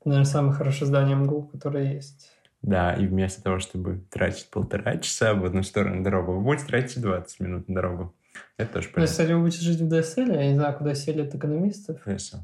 Это, 0.00 0.08
наверное, 0.08 0.30
самое 0.30 0.52
хорошее 0.52 0.86
здание 0.86 1.16
МГУ, 1.16 1.42
которое 1.44 1.94
есть. 1.94 2.32
Да, 2.62 2.92
и 2.92 3.06
вместо 3.06 3.42
того, 3.42 3.58
чтобы 3.58 4.02
тратить 4.10 4.50
полтора 4.50 4.98
часа 4.98 5.34
в 5.34 5.44
одну 5.44 5.62
сторону 5.62 6.02
дорогу, 6.02 6.32
вы 6.32 6.40
будете 6.40 6.66
тратить 6.66 7.00
20 7.00 7.40
минут 7.40 7.68
на 7.68 7.74
дорогу. 7.74 8.14
Это 8.56 8.74
тоже 8.74 8.88
понятно. 8.88 9.00
Ну, 9.00 9.22
если 9.22 9.34
вы 9.34 9.40
будете 9.40 9.62
жить 9.62 9.80
в 9.80 9.88
ДСЛ, 9.88 10.32
я 10.32 10.48
не 10.48 10.54
знаю, 10.54 10.76
куда 10.76 10.94
селят 10.94 11.34
экономистов. 11.34 12.00
ДСЛ. 12.04 12.38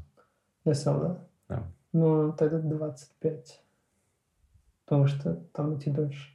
ДСЛ, 0.69 0.99
да? 0.99 1.19
Да. 1.49 1.63
Ну, 1.93 2.33
тогда 2.33 2.59
25 2.59 3.63
потому 4.87 5.05
что 5.07 5.35
там 5.53 5.77
идти 5.77 5.91
дольше. 5.91 6.33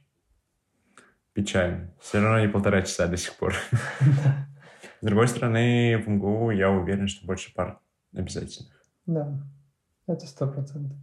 Печально. 1.33 1.91
Все 1.99 2.21
равно 2.21 2.39
не 2.39 2.47
полтора 2.47 2.83
часа 2.83 3.07
до 3.07 3.17
сих 3.17 3.35
пор. 3.35 3.53
С 5.01 5.05
другой 5.05 5.27
стороны, 5.27 5.97
в 5.97 6.07
МГУ 6.07 6.51
я 6.51 6.69
уверен, 6.69 7.07
что 7.07 7.25
больше 7.25 7.51
пар 7.53 7.79
обязательных. 8.15 8.71
Да, 9.07 9.33
это 10.05 10.27
сто 10.27 10.47
процентов. 10.47 10.95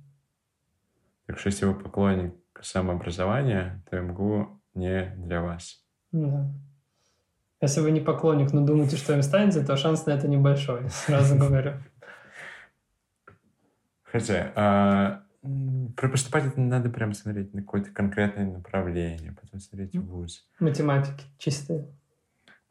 Так 1.27 1.39
что 1.39 1.49
если 1.49 1.67
вы 1.67 1.75
поклонник 1.75 2.35
самообразования, 2.63 3.83
то 3.91 4.01
МГУ 4.01 4.63
не 4.75 5.13
для 5.17 5.43
вас. 5.43 5.85
Да. 6.13 6.49
Если 7.61 7.81
вы 7.81 7.91
не 7.91 8.01
поклонник, 8.01 8.53
но 8.53 8.65
думаете, 8.65 8.97
что 8.97 9.13
им 9.13 9.23
станете, 9.23 9.65
то 9.65 9.77
шанс 9.77 10.07
на 10.07 10.13
это 10.13 10.29
небольшой, 10.29 10.89
сразу 10.89 11.37
говорю. 11.39 11.75
Хотя, 14.13 14.53
а 14.57 15.23
про 15.97 16.09
поступать 16.09 16.47
это 16.47 16.61
надо 16.61 16.91
прям 16.91 17.15
смотреть 17.15 17.55
на 17.55 17.63
какое-то 17.63 17.91
конкретное 17.91 18.47
направление, 18.47 19.33
потом 19.41 19.61
смотреть 19.61 19.95
в 19.95 20.05
ВУЗ. 20.05 20.47
Математики 20.59 21.25
чистые. 21.39 21.87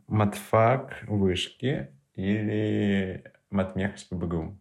Матфак, 0.08 1.04
вышки 1.08 1.90
или 2.16 3.24
матмех 3.50 3.98
с 3.98 4.04
ПБГУ. 4.04 4.58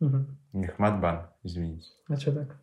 Угу. 0.00 0.26
Мехматбан, 0.52 1.28
извините. 1.42 1.88
А 2.08 2.16
что 2.16 2.32
так? 2.32 2.56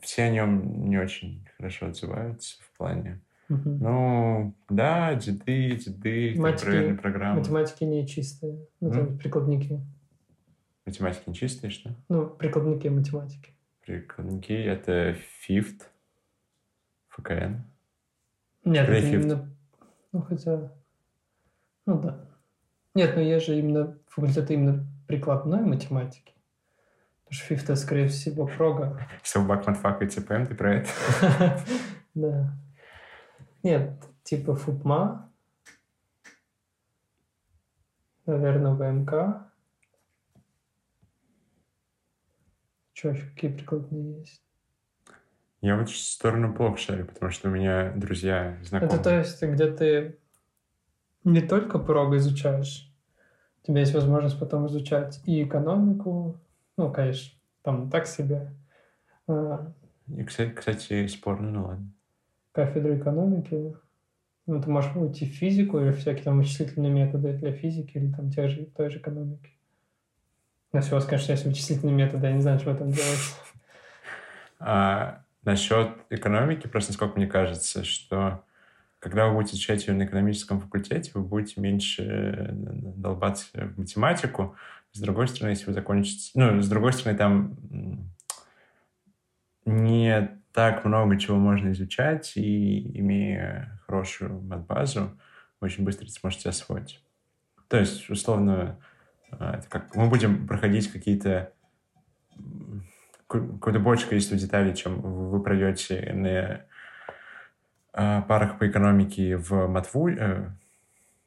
Все 0.00 0.24
о 0.24 0.30
нем 0.30 0.88
не 0.88 0.98
очень 0.98 1.46
хорошо 1.56 1.86
отзываются 1.86 2.62
в 2.62 2.76
плане. 2.76 3.20
Угу. 3.48 3.70
Ну, 3.80 4.54
да, 4.68 5.14
деды, 5.14 5.76
деды, 5.76 6.34
математики, 6.36 7.00
программы. 7.00 7.40
Математики 7.40 7.84
не 7.84 8.06
чистые, 8.06 8.66
это 8.80 9.00
mm? 9.00 9.18
прикладники. 9.18 9.80
Математики 10.86 11.24
не 11.26 11.34
чистые, 11.34 11.70
что? 11.70 11.90
Ну, 12.08 12.28
прикладники 12.28 12.86
математики. 12.86 13.52
Прикладники— 13.84 14.52
это 14.52 15.16
FIFT, 15.48 15.82
ФКН. 17.08 17.62
Нет, 18.64 18.88
это 18.88 19.06
именно... 19.06 19.50
Ну, 20.12 20.22
хотя... 20.22 20.72
Ну, 21.86 22.00
да. 22.00 22.24
Нет, 22.94 23.14
ну 23.16 23.22
я 23.22 23.40
же 23.40 23.58
именно 23.58 23.98
факультет 24.08 24.50
именно 24.50 24.86
прикладной 25.06 25.62
математики. 25.62 26.32
Потому 27.24 27.34
что 27.34 27.54
FIFT, 27.54 27.76
скорее 27.76 28.08
всего, 28.08 28.46
прога. 28.46 29.00
Совбак, 29.22 29.66
матфак 29.66 30.02
и 30.02 30.06
ЦПМ, 30.06 30.46
ты 30.46 30.54
про 30.54 30.76
это? 30.76 30.90
Да. 32.14 32.56
Нет, 33.62 34.02
типа 34.22 34.54
ФУПМА, 34.54 35.30
наверное, 38.24 38.72
ВМК, 38.72 39.45
Что 42.96 43.10
еще, 43.10 43.26
какие 43.26 43.50
прикладные 43.50 44.20
есть? 44.20 44.42
Я 45.60 45.76
вот 45.76 45.90
в 45.90 45.96
сторону 45.98 46.54
плохо 46.54 46.78
шарю, 46.78 47.04
потому 47.04 47.30
что 47.30 47.48
у 47.48 47.52
меня 47.52 47.92
друзья 47.94 48.56
знакомые. 48.62 48.94
Это 48.94 49.04
то 49.04 49.18
есть, 49.18 49.42
где 49.42 49.70
ты 49.70 50.18
не 51.22 51.42
только 51.42 51.78
прог 51.78 52.14
изучаешь, 52.14 52.90
у 53.62 53.66
тебя 53.66 53.80
есть 53.80 53.92
возможность 53.92 54.40
потом 54.40 54.66
изучать 54.68 55.20
и 55.26 55.42
экономику, 55.42 56.40
ну, 56.78 56.90
конечно, 56.90 57.38
там 57.60 57.90
так 57.90 58.06
себе. 58.06 58.54
А, 59.28 59.70
и, 60.08 60.24
кстати, 60.24 60.54
кстати 60.54 61.06
спорно, 61.08 61.50
ну 61.50 61.66
ладно. 61.66 61.92
Кафедру 62.52 62.96
экономики. 62.96 63.76
Ну, 64.46 64.62
ты 64.62 64.70
можешь 64.70 64.96
уйти 64.96 65.26
в 65.26 65.34
физику 65.34 65.80
или 65.80 65.92
всякие 65.92 66.24
там 66.24 66.38
вычислительные 66.38 66.92
методы 66.92 67.34
для 67.34 67.52
физики 67.52 67.98
или 67.98 68.10
там 68.10 68.30
те 68.30 68.48
же, 68.48 68.64
той 68.64 68.88
же 68.88 69.00
экономики. 69.00 69.55
Если 70.72 70.92
у 70.92 70.94
вас, 70.94 71.06
конечно, 71.06 71.32
есть 71.32 71.44
вычислительные 71.44 71.94
методы, 71.94 72.26
я 72.26 72.32
не 72.32 72.40
знаю, 72.40 72.58
что 72.58 72.74
там 72.74 72.90
делать. 72.90 73.34
А, 74.58 75.22
насчет 75.44 75.90
экономики, 76.10 76.66
просто 76.66 76.92
насколько 76.92 77.16
мне 77.16 77.26
кажется, 77.26 77.84
что 77.84 78.44
когда 78.98 79.28
вы 79.28 79.34
будете 79.34 79.54
изучать 79.54 79.86
ее 79.86 79.94
на 79.94 80.04
экономическом 80.04 80.60
факультете, 80.60 81.12
вы 81.14 81.22
будете 81.22 81.60
меньше 81.60 82.02
э, 82.02 82.48
долбаться 82.52 83.46
в 83.52 83.78
математику. 83.78 84.56
С 84.92 85.00
другой 85.00 85.28
стороны, 85.28 85.50
если 85.52 85.66
вы 85.66 85.74
закончите... 85.74 86.30
Ну, 86.34 86.60
с 86.60 86.68
другой 86.68 86.92
стороны, 86.92 87.16
там 87.16 87.56
не 89.64 90.30
так 90.52 90.84
много 90.84 91.18
чего 91.18 91.36
можно 91.36 91.70
изучать, 91.72 92.32
и 92.36 92.98
имея 92.98 93.78
хорошую 93.86 94.40
мат-базу, 94.42 95.12
вы 95.60 95.66
очень 95.66 95.84
быстро 95.84 96.08
сможете 96.08 96.48
освоить. 96.48 97.02
То 97.68 97.76
есть, 97.78 98.08
условно, 98.08 98.78
это 99.38 99.68
как 99.68 99.94
мы 99.94 100.08
будем 100.08 100.46
проходить 100.46 100.90
какие-то 100.92 101.52
какое-то 103.26 103.80
большее 103.80 104.08
количество 104.08 104.36
деталей, 104.36 104.74
чем 104.74 105.00
вы 105.00 105.42
пройдете 105.42 106.12
на 106.12 106.64
а, 107.92 108.22
парах 108.22 108.58
по 108.58 108.68
экономике 108.68 109.36
в 109.36 109.66
матву, 109.66 110.08
э, 110.08 110.50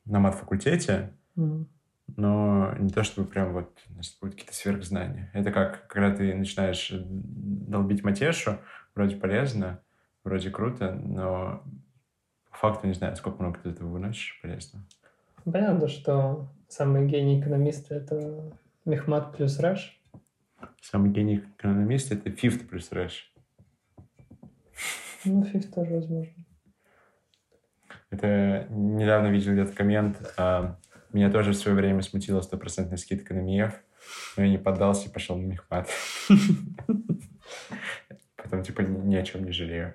на 0.05 0.19
мат-факультете, 0.19 1.13
mm. 1.35 1.65
но 2.15 2.73
не 2.77 2.89
то, 2.89 3.03
чтобы 3.03 3.27
прям 3.27 3.53
вот 3.53 3.77
нас 3.89 4.17
будут 4.21 4.35
какие-то 4.35 4.55
сверхзнания. 4.55 5.29
Это 5.33 5.51
как, 5.51 5.87
когда 5.87 6.15
ты 6.15 6.33
начинаешь 6.33 6.91
долбить 6.93 8.03
матешу, 8.03 8.59
вроде 8.95 9.17
полезно, 9.17 9.81
вроде 10.23 10.51
круто, 10.51 10.93
но 10.93 11.63
по 12.51 12.57
факту 12.57 12.87
не 12.87 12.93
знаю, 12.93 13.15
сколько 13.15 13.41
много 13.41 13.59
ты 13.59 13.69
этого 13.69 13.89
выносишь 13.89 14.39
полезно. 14.41 14.85
Понятно, 15.45 15.87
что 15.87 16.49
самый 16.67 17.07
гений 17.07 17.39
экономиста— 17.39 17.95
это 17.95 18.57
Мехмат 18.85 19.35
плюс 19.35 19.59
Раш. 19.59 19.99
Самый 20.81 21.11
гений 21.11 21.43
экономист— 21.57 22.11
это 22.13 22.29
Fifth 22.29 22.67
плюс 22.67 22.91
Рэш. 22.91 23.33
Ну, 25.25 25.43
фиф 25.43 25.71
тоже 25.71 25.95
возможно. 25.95 26.33
Это 28.09 28.67
недавно 28.69 29.27
видел 29.27 29.53
где-то 29.53 29.73
коммент. 29.73 30.17
а, 30.37 30.77
меня 31.11 31.29
тоже 31.31 31.51
в 31.51 31.57
свое 31.57 31.75
время 31.75 32.01
смутила 32.01 32.41
стопроцентная 32.41 32.97
скидка 32.97 33.33
на 33.33 33.39
МИЭФ, 33.39 33.73
но 34.37 34.43
я 34.43 34.49
не 34.49 34.57
поддался 34.57 35.09
и 35.09 35.11
пошел 35.11 35.37
на 35.37 35.45
Мехмат. 35.45 35.89
Потом, 38.37 38.63
типа, 38.63 38.81
ни 38.81 39.15
о 39.15 39.23
чем 39.23 39.43
не 39.43 39.51
жалею. 39.51 39.93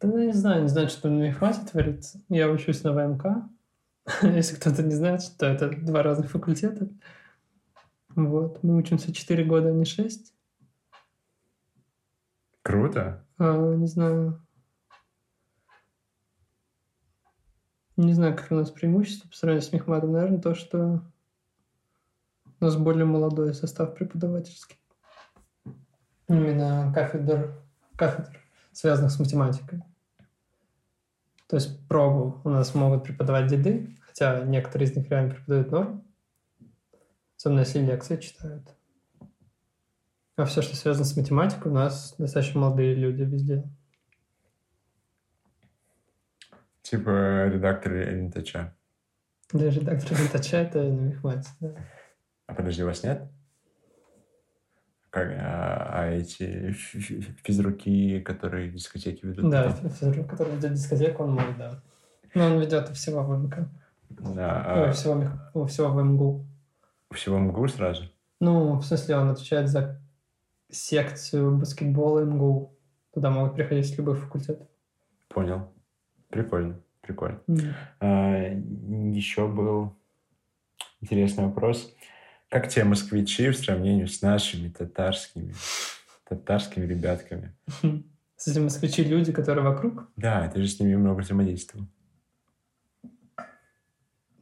Да, 0.00 0.08
ну, 0.08 0.18
не 0.18 0.32
знаю, 0.32 0.62
не 0.62 0.68
знаю, 0.68 0.88
что 0.88 1.08
на 1.08 1.22
мехмате 1.22 1.60
творится. 1.66 2.20
Я 2.28 2.50
учусь 2.50 2.82
на 2.82 2.92
ВМК. 2.92 3.24
Если 4.22 4.56
кто-то 4.56 4.82
не 4.82 4.94
знает, 4.94 5.22
что 5.22 5.46
это 5.46 5.70
два 5.70 6.02
разных 6.02 6.30
факультета. 6.30 6.88
Вот. 8.14 8.62
Мы 8.62 8.76
учимся 8.76 9.12
4 9.12 9.44
года, 9.44 9.68
а 9.68 9.72
не 9.72 9.84
6. 9.84 10.34
Круто. 12.62 13.24
А, 13.38 13.74
не 13.74 13.86
знаю. 13.86 14.44
Не 17.96 18.14
знаю, 18.14 18.36
как 18.36 18.50
у 18.50 18.54
нас 18.54 18.70
преимущество 18.70 19.28
по 19.28 19.36
сравнению 19.36 19.68
с 19.68 19.72
Мехматом. 19.72 20.12
Наверное, 20.12 20.40
то, 20.40 20.54
что 20.54 21.02
у 22.60 22.64
нас 22.64 22.76
более 22.76 23.04
молодой 23.04 23.54
состав 23.54 23.94
преподавательский. 23.94 24.76
Именно 26.28 26.92
кафедр, 26.94 27.54
кафедр, 27.96 28.40
связанных 28.72 29.12
с 29.12 29.18
математикой. 29.18 29.82
То 31.52 31.56
есть 31.56 31.86
пробу 31.86 32.40
у 32.44 32.48
нас 32.48 32.74
могут 32.74 33.04
преподавать 33.04 33.48
деды, 33.48 33.94
хотя 34.00 34.40
некоторые 34.40 34.88
из 34.88 34.96
них 34.96 35.10
реально 35.10 35.34
преподают 35.34 35.70
норм. 35.70 36.04
Особенно 37.36 37.60
если 37.60 37.80
лекции 37.80 38.16
читают. 38.16 38.74
А 40.36 40.46
все, 40.46 40.62
что 40.62 40.74
связано 40.76 41.04
с 41.04 41.14
математикой, 41.14 41.70
у 41.70 41.74
нас 41.74 42.14
достаточно 42.16 42.58
молодые 42.58 42.94
люди 42.94 43.24
везде. 43.24 43.64
Типа 46.80 47.48
редактор 47.48 47.92
НТЧ. 47.92 48.56
Для 49.52 49.68
редактора 49.68 50.20
Винтача 50.20 50.56
это 50.56 50.82
на 50.82 51.00
мехмате, 51.00 51.50
да. 51.60 51.74
А 52.46 52.54
подожди, 52.54 52.82
у 52.82 52.86
вас 52.86 53.02
нет? 53.02 53.30
Как, 55.12 55.28
а, 55.38 55.90
а 55.92 56.06
эти 56.10 56.72
фи- 56.72 56.98
фи- 56.98 57.36
физруки, 57.44 58.20
которые 58.20 58.70
дискотеки 58.70 59.26
ведут? 59.26 59.50
Да, 59.50 59.70
физрук, 59.70 60.26
который 60.26 60.56
ведет 60.56 60.72
дискотеку, 60.72 61.24
он 61.24 61.34
мой, 61.34 61.54
да. 61.58 61.82
Но 62.34 62.46
он 62.46 62.58
ведет 62.58 62.88
и 62.90 62.94
всего 62.94 63.22
ВМК. 63.22 63.68
Да, 64.08 64.72
Ой, 64.74 64.88
а 64.88 64.92
всего, 64.92 65.22
ой, 65.52 65.68
всего 65.68 65.88
ВМГУ. 65.88 66.46
всего 67.10 67.38
МГУ 67.38 67.68
сразу? 67.68 68.04
Ну, 68.40 68.76
в 68.78 68.84
смысле, 68.86 69.18
он 69.18 69.28
отвечает 69.28 69.68
за 69.68 70.00
секцию 70.70 71.58
баскетбола 71.58 72.20
МГУ. 72.24 72.74
Туда 73.12 73.28
могут 73.30 73.54
приходить 73.54 73.86
с 73.86 73.98
любых 73.98 74.18
факультетов. 74.18 74.66
Понял. 75.28 75.70
Прикольно, 76.30 76.80
прикольно. 77.02 77.40
Мгм. 77.46 77.74
А, 78.00 78.34
еще 79.12 79.46
был 79.46 79.94
интересный 81.02 81.44
вопрос. 81.44 81.94
Как 82.52 82.68
тебе 82.68 82.84
москвичи 82.84 83.48
в 83.48 83.56
сравнении 83.56 84.04
с 84.04 84.20
нашими 84.20 84.68
татарскими, 84.68 85.54
татарскими 86.28 86.84
ребятками? 86.84 87.56
С 88.36 88.46
этим 88.46 88.64
москвичи 88.64 89.02
люди, 89.02 89.32
которые 89.32 89.64
вокруг. 89.64 90.10
Да, 90.16 90.50
ты 90.50 90.60
же 90.60 90.68
с 90.68 90.78
ними 90.78 90.96
много 90.96 91.20
взаимодействовал. 91.20 91.86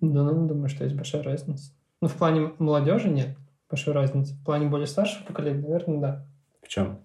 Да, 0.00 0.25
ну, 0.25 0.49
думаю, 0.49 0.69
что 0.69 0.83
есть 0.83 0.97
большая 0.97 1.23
разница. 1.23 1.73
Ну, 2.00 2.09
в 2.09 2.17
плане 2.17 2.52
молодежи 2.59 3.09
нет 3.09 3.37
большой 3.69 3.95
разницы. 3.95 4.35
В 4.35 4.45
плане 4.45 4.67
более 4.67 4.88
старшего 4.88 5.25
поколения, 5.25 5.62
наверное, 5.62 6.00
да. 6.00 6.26
В 6.62 6.67
чем? 6.67 6.99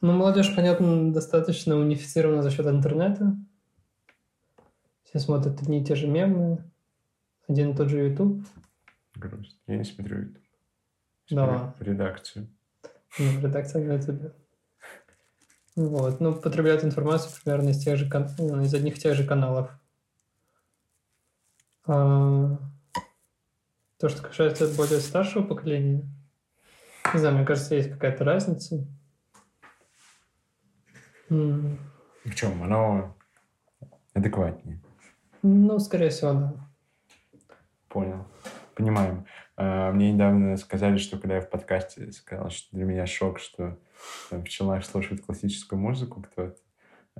Ну, 0.00 0.12
молодежь, 0.12 0.52
понятно, 0.56 1.12
достаточно 1.12 1.76
унифицирована 1.76 2.42
за 2.42 2.50
счет 2.50 2.66
интернета. 2.66 3.36
Все 5.04 5.20
смотрят 5.20 5.62
одни 5.62 5.80
и 5.80 5.84
те 5.84 5.94
же 5.94 6.08
мемы, 6.08 6.68
один 7.48 7.70
и 7.72 7.76
тот 7.76 7.88
же 7.88 7.98
YouTube. 8.08 8.44
Грустно. 9.14 9.56
Я 9.66 9.78
не 9.78 9.84
смотрю 9.84 10.18
YouTube. 10.20 10.42
Да. 11.30 11.74
Редакцию. 11.80 12.48
Ну, 13.18 13.40
редакция 13.40 13.84
на 13.84 13.92
YouTube. 13.94 14.32
Вот. 15.76 16.20
Ну, 16.20 16.34
потребляют 16.34 16.84
информацию 16.84 17.32
примерно 17.42 17.70
из 17.70 17.82
тех 17.82 17.96
же 17.96 18.08
кан- 18.08 18.30
ну, 18.38 18.62
из 18.62 18.74
одних 18.74 18.96
и 18.96 19.00
тех 19.00 19.14
же 19.14 19.26
каналов. 19.26 19.70
А, 21.86 22.58
То, 23.98 24.08
что 24.08 24.22
касается 24.22 24.72
более 24.76 25.00
старшего 25.00 25.42
поколения, 25.42 26.02
не 27.14 27.20
знаю, 27.20 27.36
мне 27.36 27.46
кажется, 27.46 27.74
есть 27.74 27.90
какая-то 27.90 28.24
разница. 28.24 28.86
В 31.30 32.34
чем? 32.34 32.62
Оно 32.62 33.16
адекватнее. 34.14 34.80
Ну, 35.42 35.78
скорее 35.78 36.10
всего, 36.10 36.32
да. 36.32 36.67
Понял. 37.88 38.26
Понимаем. 38.74 39.26
А, 39.56 39.90
Мне 39.92 40.12
недавно 40.12 40.56
сказали, 40.56 40.98
что 40.98 41.18
когда 41.18 41.36
я 41.36 41.40
в 41.40 41.50
подкасте 41.50 42.12
сказал, 42.12 42.50
что 42.50 42.76
для 42.76 42.84
меня 42.84 43.06
шок, 43.06 43.40
что 43.40 43.78
там, 44.30 44.44
в 44.44 44.48
Челнах 44.48 44.84
слушают 44.84 45.24
классическую 45.24 45.80
музыку 45.80 46.22
кто-то, 46.22 46.56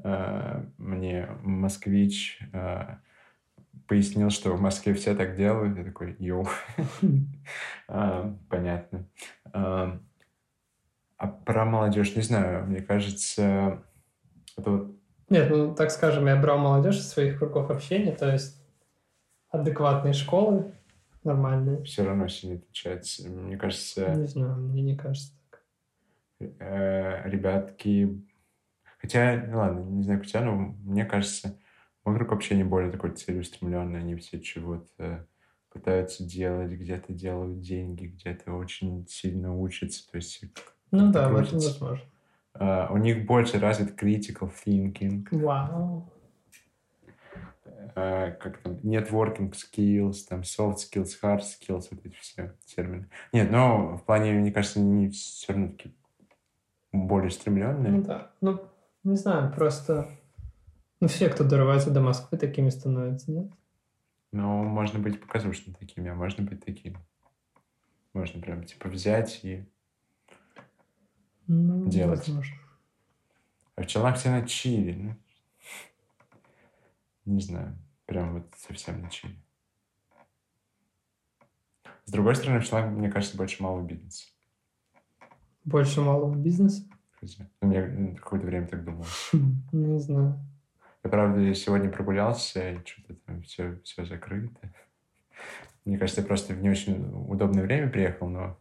а, 0.05 0.65
мне 0.77 1.29
москвич 1.43 2.41
а, 2.53 3.01
пояснил, 3.87 4.31
что 4.31 4.53
в 4.55 4.61
Москве 4.61 4.95
все 4.95 5.15
так 5.15 5.37
делают. 5.37 5.77
Я 5.77 5.85
такой, 5.85 6.15
йоу. 6.19 6.47
Понятно. 8.49 9.09
А 9.53 11.27
про 11.45 11.65
молодежь, 11.65 12.15
не 12.15 12.23
знаю, 12.23 12.67
мне 12.67 12.81
кажется, 12.81 13.83
это 14.57 14.71
вот 14.71 14.97
Нет, 15.31 15.51
ну, 15.51 15.75
так 15.75 15.91
скажем, 15.91 16.27
я 16.29 16.37
брал 16.37 16.59
молодежь 16.59 16.99
из 16.99 17.09
своих 17.09 17.39
кругов 17.39 17.71
общения, 17.71 18.13
то 18.13 18.31
есть 18.31 18.58
адекватные 19.51 20.13
школы, 20.13 20.73
нормальные. 21.25 21.83
все 21.85 22.05
равно 22.05 22.29
сильно 22.29 22.57
отличается. 22.57 23.29
Мне 23.29 23.57
кажется, 23.57 24.15
Не 24.15 24.27
знаю, 24.27 24.57
мне 24.57 24.83
не 24.83 24.97
кажется 24.97 25.33
так. 25.51 25.63
э, 26.61 27.29
ребятки... 27.29 28.23
Хотя, 29.01 29.45
ну 29.49 29.59
ладно, 29.59 29.81
не 29.81 30.03
знаю, 30.03 30.19
как 30.19 30.27
у 30.27 30.31
тебя, 30.31 30.41
но 30.43 30.57
мне 30.57 31.05
кажется, 31.05 31.57
мой 32.05 32.17
круг 32.17 32.33
общения 32.33 32.65
более 32.65 32.91
такой 32.91 33.11
целеустремленный. 33.13 34.01
Они 34.01 34.17
все 34.17 34.41
чего-то 34.41 35.27
пытаются 35.71 36.25
делать, 36.25 36.73
где-то 36.73 37.13
делают 37.13 37.61
деньги, 37.61 38.07
где-то 38.07 38.53
очень 38.55 39.07
сильно 39.07 39.55
учатся. 39.57 40.11
То 40.11 40.17
есть 40.17 40.43
Ну 40.91 41.13
да, 41.13 41.29
в 41.29 41.37
этом 41.37 41.51
крутятся. 41.51 41.69
возможно. 41.85 42.05
э, 42.55 42.87
у 42.91 42.97
них 42.97 43.25
больше 43.27 43.61
развит 43.61 44.03
critical 44.03 44.51
thinking, 44.67 45.27
Вау. 45.31 46.11
э, 46.13 46.18
как 48.41 48.59
там, 48.63 48.75
networking 48.83 49.53
skills, 49.53 50.27
там, 50.29 50.41
soft 50.41 50.77
skills, 50.77 51.11
hard 51.23 51.41
skills, 51.41 51.89
вот 51.91 52.05
эти 52.05 52.17
все 52.17 52.55
термины. 52.67 53.09
Нет, 53.33 53.51
но 53.51 53.97
в 53.97 54.05
плане, 54.05 54.33
мне 54.33 54.53
кажется, 54.53 54.81
они 54.81 55.11
все 55.11 55.53
равно 55.53 55.69
такие 55.69 55.95
более 56.93 57.31
стремленные. 57.31 57.93
Ну 57.93 58.03
да. 58.03 58.31
Ну, 58.41 58.61
не 59.05 59.17
знаю, 59.17 59.53
просто... 59.53 60.11
Ну, 61.01 61.09
все, 61.09 61.29
кто 61.29 61.45
дорывается 61.45 61.91
до 61.91 62.01
Москвы, 62.01 62.39
такими 62.39 62.71
становятся, 62.71 63.31
нет? 63.31 63.53
Но 64.33 64.63
можно 64.63 64.99
быть 64.99 65.21
показушным 65.21 65.75
такими, 65.75 66.11
а 66.11 66.15
можно 66.15 66.45
быть 66.45 66.65
таким. 66.65 66.99
Можно 68.13 68.41
прям, 68.41 68.65
типа, 68.65 68.89
взять 68.89 69.41
и... 69.45 69.65
Ну, 71.47 71.87
Делать. 71.89 72.19
возможно. 72.19 72.57
А 73.77 73.83
в 73.83 73.87
челнах 73.87 74.17
все 74.17 74.31
на 74.31 74.47
чили. 74.47 75.17
Ну, 77.25 77.35
не 77.35 77.41
знаю. 77.41 77.79
Прям 78.09 78.33
вот 78.33 78.47
совсем 78.57 79.03
на 79.03 79.11
чили. 79.11 79.37
С 82.07 82.11
другой 82.11 82.35
стороны, 82.37 82.59
в 82.61 82.65
челнах, 82.67 82.91
мне 82.91 83.11
кажется, 83.11 83.37
больше 83.37 83.63
малого 83.63 83.85
бизнеса. 83.85 84.25
Больше 85.67 86.01
малого 86.01 86.35
бизнеса? 86.35 86.85
Ну, 87.61 87.71
я 87.71 87.83
м, 87.83 88.17
какое-то 88.17 88.47
время 88.47 88.67
так 88.67 88.83
думал. 88.83 89.05
Не 89.73 89.99
знаю. 90.01 90.41
Я, 91.05 91.11
правда, 91.11 91.55
сегодня 91.55 91.91
прогулялся, 91.91 92.71
и 92.73 92.85
что-то 92.87 93.15
там 93.27 93.43
все, 93.43 93.79
все 93.85 94.07
закрыто. 94.07 94.73
Мне 95.85 95.99
кажется, 95.99 96.23
я 96.23 96.27
просто 96.27 96.55
в 96.55 96.63
не 96.63 96.71
очень 96.71 97.05
удобное 97.29 97.63
время 97.63 97.91
приехал, 97.91 98.29
но 98.31 98.59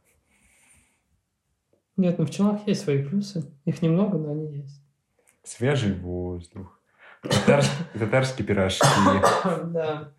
Нет, 1.96 2.18
ну 2.20 2.26
в 2.26 2.30
Челнах 2.32 2.68
есть 2.68 2.82
свои 2.82 3.02
плюсы. 3.02 3.50
Их 3.64 3.82
немного, 3.82 4.18
но 4.18 4.32
они 4.32 4.58
есть. 4.58 4.82
свежий 5.44 5.94
воздух, 5.98 6.77
татарские 7.22 8.46
пирожки. 8.46 8.86
Да. 9.66 10.12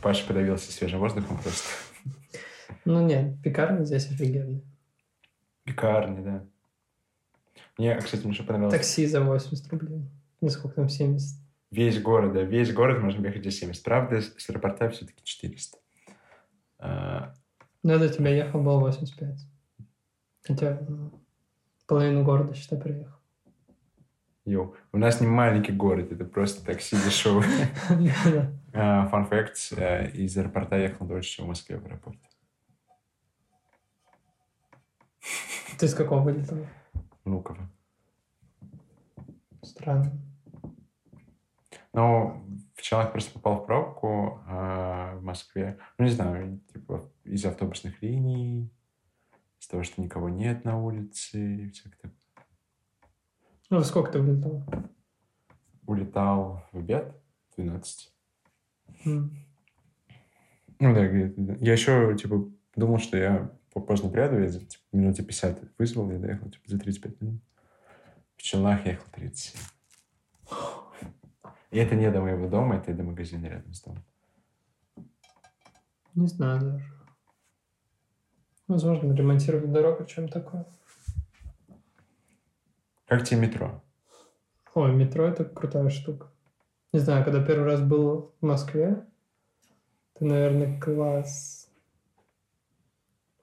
Паша 0.00 0.26
подавился 0.26 0.72
свежим 0.72 1.00
воздухом 1.00 1.38
просто. 1.38 1.68
Ну 2.84 3.04
нет, 3.06 3.40
пекарни 3.42 3.84
здесь 3.84 4.10
офигенные. 4.10 4.62
Пекарни, 5.64 6.24
да. 6.24 6.44
Мне, 7.76 7.96
кстати, 7.96 8.22
мне 8.22 8.32
еще 8.32 8.44
понравилось. 8.44 8.74
Такси 8.74 9.06
за 9.06 9.20
80 9.20 9.72
рублей. 9.72 10.08
Не 10.40 10.48
сколько 10.48 10.76
там, 10.76 10.88
70. 10.88 11.38
Весь 11.70 12.00
город, 12.00 12.32
да, 12.32 12.42
весь 12.42 12.72
город 12.72 13.02
можно 13.02 13.26
ехать 13.26 13.44
за 13.44 13.50
70. 13.50 13.84
Правда, 13.84 14.20
с 14.20 14.32
с 14.36 14.48
аэропорта 14.48 14.88
все-таки 14.90 15.22
400. 15.22 15.78
А, 16.78 17.34
Ну, 17.82 17.92
я 17.92 17.98
до 17.98 18.08
тебя 18.08 18.30
ехал, 18.30 18.62
было 18.62 18.80
85. 18.80 19.38
Хотя 20.46 20.80
ну, 20.88 21.12
половину 21.86 22.24
города, 22.24 22.54
считай, 22.54 22.80
приехал. 22.80 23.17
Йоу. 24.48 24.74
У 24.92 24.98
нас 24.98 25.20
не 25.20 25.26
маленький 25.26 25.72
город, 25.72 26.12
это 26.12 26.24
просто 26.24 26.64
такси 26.64 26.96
дешевое. 26.96 27.44
Фан 28.72 29.26
факт, 29.26 29.56
э, 29.76 30.10
из 30.10 30.36
аэропорта 30.36 30.76
ехал 30.76 31.06
дольше, 31.06 31.36
чем 31.36 31.46
в 31.46 31.48
Москве 31.48 31.78
в 31.78 31.86
аэропорт. 31.86 32.18
Ты 35.78 35.86
из 35.86 35.94
какого 35.94 36.20
вылетал? 36.20 36.58
Внуково. 37.24 37.70
Странно. 39.62 40.12
Ну, 41.92 42.44
в 42.74 42.82
Челнах 42.82 43.12
просто 43.12 43.32
попал 43.32 43.62
в 43.62 43.66
пробку 43.66 44.40
а 44.46 45.16
в 45.16 45.22
Москве. 45.22 45.78
Ну, 45.98 46.04
не 46.04 46.10
знаю, 46.10 46.60
типа 46.72 47.10
из 47.24 47.44
автобусных 47.44 48.02
линий, 48.02 48.72
из 49.60 49.66
того, 49.66 49.82
что 49.82 50.00
никого 50.00 50.28
нет 50.28 50.64
на 50.64 50.80
улице 50.80 51.38
и 51.38 51.70
всякое 51.70 51.90
такое. 51.90 52.17
Ну, 53.70 53.78
во 53.78 53.84
сколько 53.84 54.12
ты 54.12 54.20
вылетал? 54.20 54.62
Улетал 55.86 56.64
в 56.72 56.78
обед 56.78 57.14
12. 57.56 58.12
М. 59.04 59.36
Ну 60.78 60.94
да, 60.94 61.04
я 61.04 61.72
еще, 61.72 62.16
типа, 62.16 62.48
думал, 62.76 62.98
что 62.98 63.16
я 63.16 63.50
поздно 63.72 64.08
приеду, 64.08 64.40
я 64.40 64.48
за 64.48 64.60
типа, 64.60 64.82
минут 64.92 65.16
за 65.16 65.24
50 65.24 65.60
вызвал, 65.78 66.10
я 66.10 66.18
доехал 66.18 66.50
типа, 66.50 66.64
за 66.66 66.78
35 66.78 67.20
минут. 67.20 67.42
В 68.36 68.42
Челнах 68.42 68.86
я 68.86 68.92
ехал 68.92 69.06
30. 69.12 69.56
И 71.70 71.78
это 71.78 71.94
не 71.94 72.10
до 72.10 72.20
моего 72.20 72.48
дома, 72.48 72.76
это 72.76 72.94
до 72.94 73.02
магазина 73.02 73.46
рядом 73.46 73.74
с 73.74 73.82
домом. 73.82 74.02
Не 76.14 76.26
знаю 76.26 76.60
даже. 76.60 76.84
Возможно, 78.66 79.12
ремонтировать 79.12 79.72
дорогу, 79.72 80.04
чем 80.04 80.28
такое. 80.28 80.66
Как 83.08 83.24
тебе 83.24 83.40
метро? 83.40 83.82
Ой, 84.74 84.92
метро 84.92 85.24
это 85.24 85.46
крутая 85.46 85.88
штука. 85.88 86.30
Не 86.92 87.00
знаю, 87.00 87.24
когда 87.24 87.42
первый 87.42 87.64
раз 87.64 87.80
был 87.80 88.34
в 88.40 88.44
Москве, 88.44 89.02
это, 90.14 90.24
наверное, 90.26 90.78
класс 90.78 91.70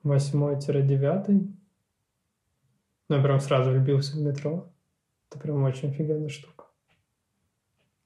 восьмой-девятый. 0.03 1.51
Ну, 3.09 3.15
я 3.15 3.23
прям 3.23 3.39
сразу 3.39 3.71
влюбился 3.71 4.15
в 4.15 4.19
метро. 4.19 4.71
Это 5.31 5.39
прям 5.39 5.63
очень 5.63 5.89
офигенная 5.89 6.29
штука. 6.29 6.65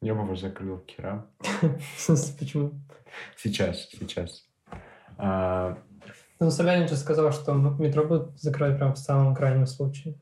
Я 0.01 0.15
бы 0.15 0.21
его 0.23 0.35
закрыл 0.37 0.77
к 0.79 0.89
херам. 0.89 1.27
В 1.41 1.99
смысле, 1.99 2.35
почему? 2.39 2.71
Сейчас, 3.35 3.89
сейчас. 3.89 4.47
А, 5.17 5.77
Ну, 6.39 6.51
Собянин 6.51 6.87
же 6.87 6.95
сказал, 6.95 7.33
что 7.33 7.53
метро 7.53 8.05
будут 8.05 8.39
закрывать 8.39 8.77
прям 8.77 8.93
в 8.93 8.97
самом 8.97 9.35
крайнем 9.35 9.65
случае. 9.65 10.17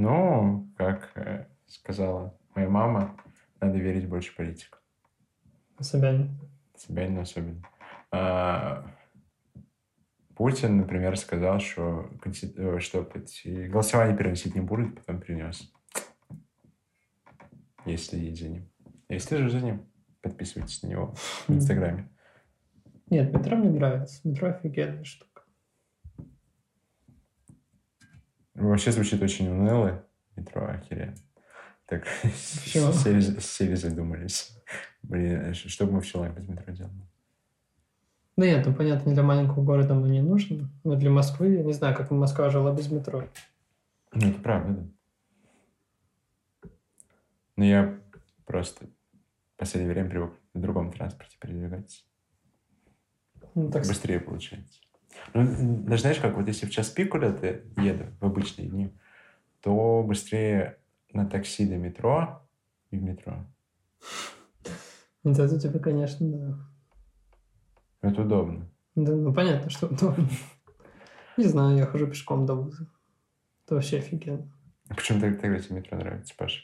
Ну, 0.00 0.72
как 0.78 1.12
э, 1.14 1.46
сказала 1.66 2.34
моя 2.54 2.70
мама, 2.70 3.16
надо 3.60 3.76
верить 3.76 4.08
больше 4.08 4.34
политикам. 4.34 4.80
Собянин. 5.78 6.38
Собянину 6.74 7.20
особенно. 7.20 7.62
А, 8.10 8.86
Путин, 10.34 10.78
например, 10.78 11.18
сказал, 11.18 11.60
что, 11.60 12.10
э, 12.24 12.78
что 12.78 13.06
голосование 13.44 14.16
переносить 14.16 14.54
не 14.54 14.62
будет, 14.62 14.96
потом 14.96 15.20
перенес. 15.20 15.70
Если 17.84 18.16
следить 18.16 18.40
за 18.40 18.48
ним. 18.48 18.70
Я 19.10 19.18
слежу 19.18 19.50
за 19.50 19.60
ним. 19.60 19.86
Подписывайтесь 20.22 20.82
на 20.82 20.88
него 20.88 21.14
в 21.46 21.50
Инстаграме. 21.50 22.10
Нет, 23.10 23.34
метро 23.34 23.56
мне 23.56 23.68
нравится. 23.68 24.26
Метро 24.26 24.48
офигенная 24.48 25.04
штука. 25.04 25.29
Вообще 28.80 28.92
звучит 28.92 29.20
очень 29.22 29.46
уныло. 29.46 30.02
Метро 30.36 30.66
охеренно. 30.66 31.14
Так, 31.84 32.06
сели, 32.34 33.20
сели 33.38 33.74
задумались. 33.74 34.56
Блин, 35.02 35.52
ш- 35.52 35.68
что 35.68 35.84
бы 35.84 35.92
мы 35.92 36.00
в 36.00 36.06
Челнах 36.06 36.32
без 36.34 36.48
метро 36.48 36.72
делали? 36.72 36.94
Да 38.38 38.46
нет, 38.46 38.64
ну 38.66 38.72
понятно, 38.74 39.12
для 39.12 39.22
маленького 39.22 39.62
города 39.62 39.92
оно 39.92 40.06
не 40.06 40.22
нужно. 40.22 40.70
Но 40.82 40.94
для 40.94 41.10
Москвы, 41.10 41.48
я 41.56 41.62
не 41.62 41.74
знаю, 41.74 41.94
как 41.94 42.10
Москва 42.10 42.48
жила 42.48 42.72
без 42.72 42.90
метро. 42.90 43.28
Ну, 44.14 44.30
это 44.30 44.40
правда, 44.40 44.72
да. 46.62 46.70
Но 47.56 47.64
я 47.66 48.00
просто 48.46 48.86
в 48.86 49.58
последнее 49.58 49.92
время 49.92 50.08
привык 50.08 50.32
на 50.54 50.62
другом 50.62 50.90
транспорте 50.90 51.36
передвигаться. 51.38 52.00
Ну, 53.54 53.70
так, 53.70 53.86
Быстрее 53.86 54.20
получается. 54.20 54.80
Ну, 55.34 55.82
даже 55.84 56.02
знаешь, 56.02 56.18
как 56.18 56.36
вот 56.36 56.46
если 56.48 56.66
в 56.66 56.70
час 56.70 56.88
пик 56.90 57.12
куда-то 57.12 57.60
еду 57.76 58.06
в 58.20 58.24
обычные 58.24 58.68
дни, 58.68 58.96
то 59.60 60.02
быстрее 60.02 60.78
на 61.12 61.26
такси 61.26 61.66
до 61.66 61.76
метро 61.76 62.42
и 62.90 62.96
в 62.96 63.02
метро. 63.02 63.46
вот 65.22 65.38
это 65.38 65.60
тебе, 65.60 65.78
конечно, 65.78 66.26
да. 66.26 66.58
Это 68.08 68.22
удобно. 68.22 68.68
Да, 68.94 69.14
ну 69.14 69.32
понятно, 69.32 69.70
что 69.70 69.86
удобно. 69.86 70.28
Не 71.36 71.44
знаю, 71.44 71.76
я 71.76 71.86
хожу 71.86 72.06
пешком 72.06 72.46
до 72.46 72.54
вуза. 72.54 72.86
Это 73.64 73.76
вообще 73.76 73.98
офигенно. 73.98 74.50
А 74.88 74.94
почему 74.94 75.20
так- 75.20 75.40
тогда 75.40 75.58
тебе 75.58 75.76
метро 75.76 75.96
нравится, 75.96 76.34
Паша? 76.36 76.62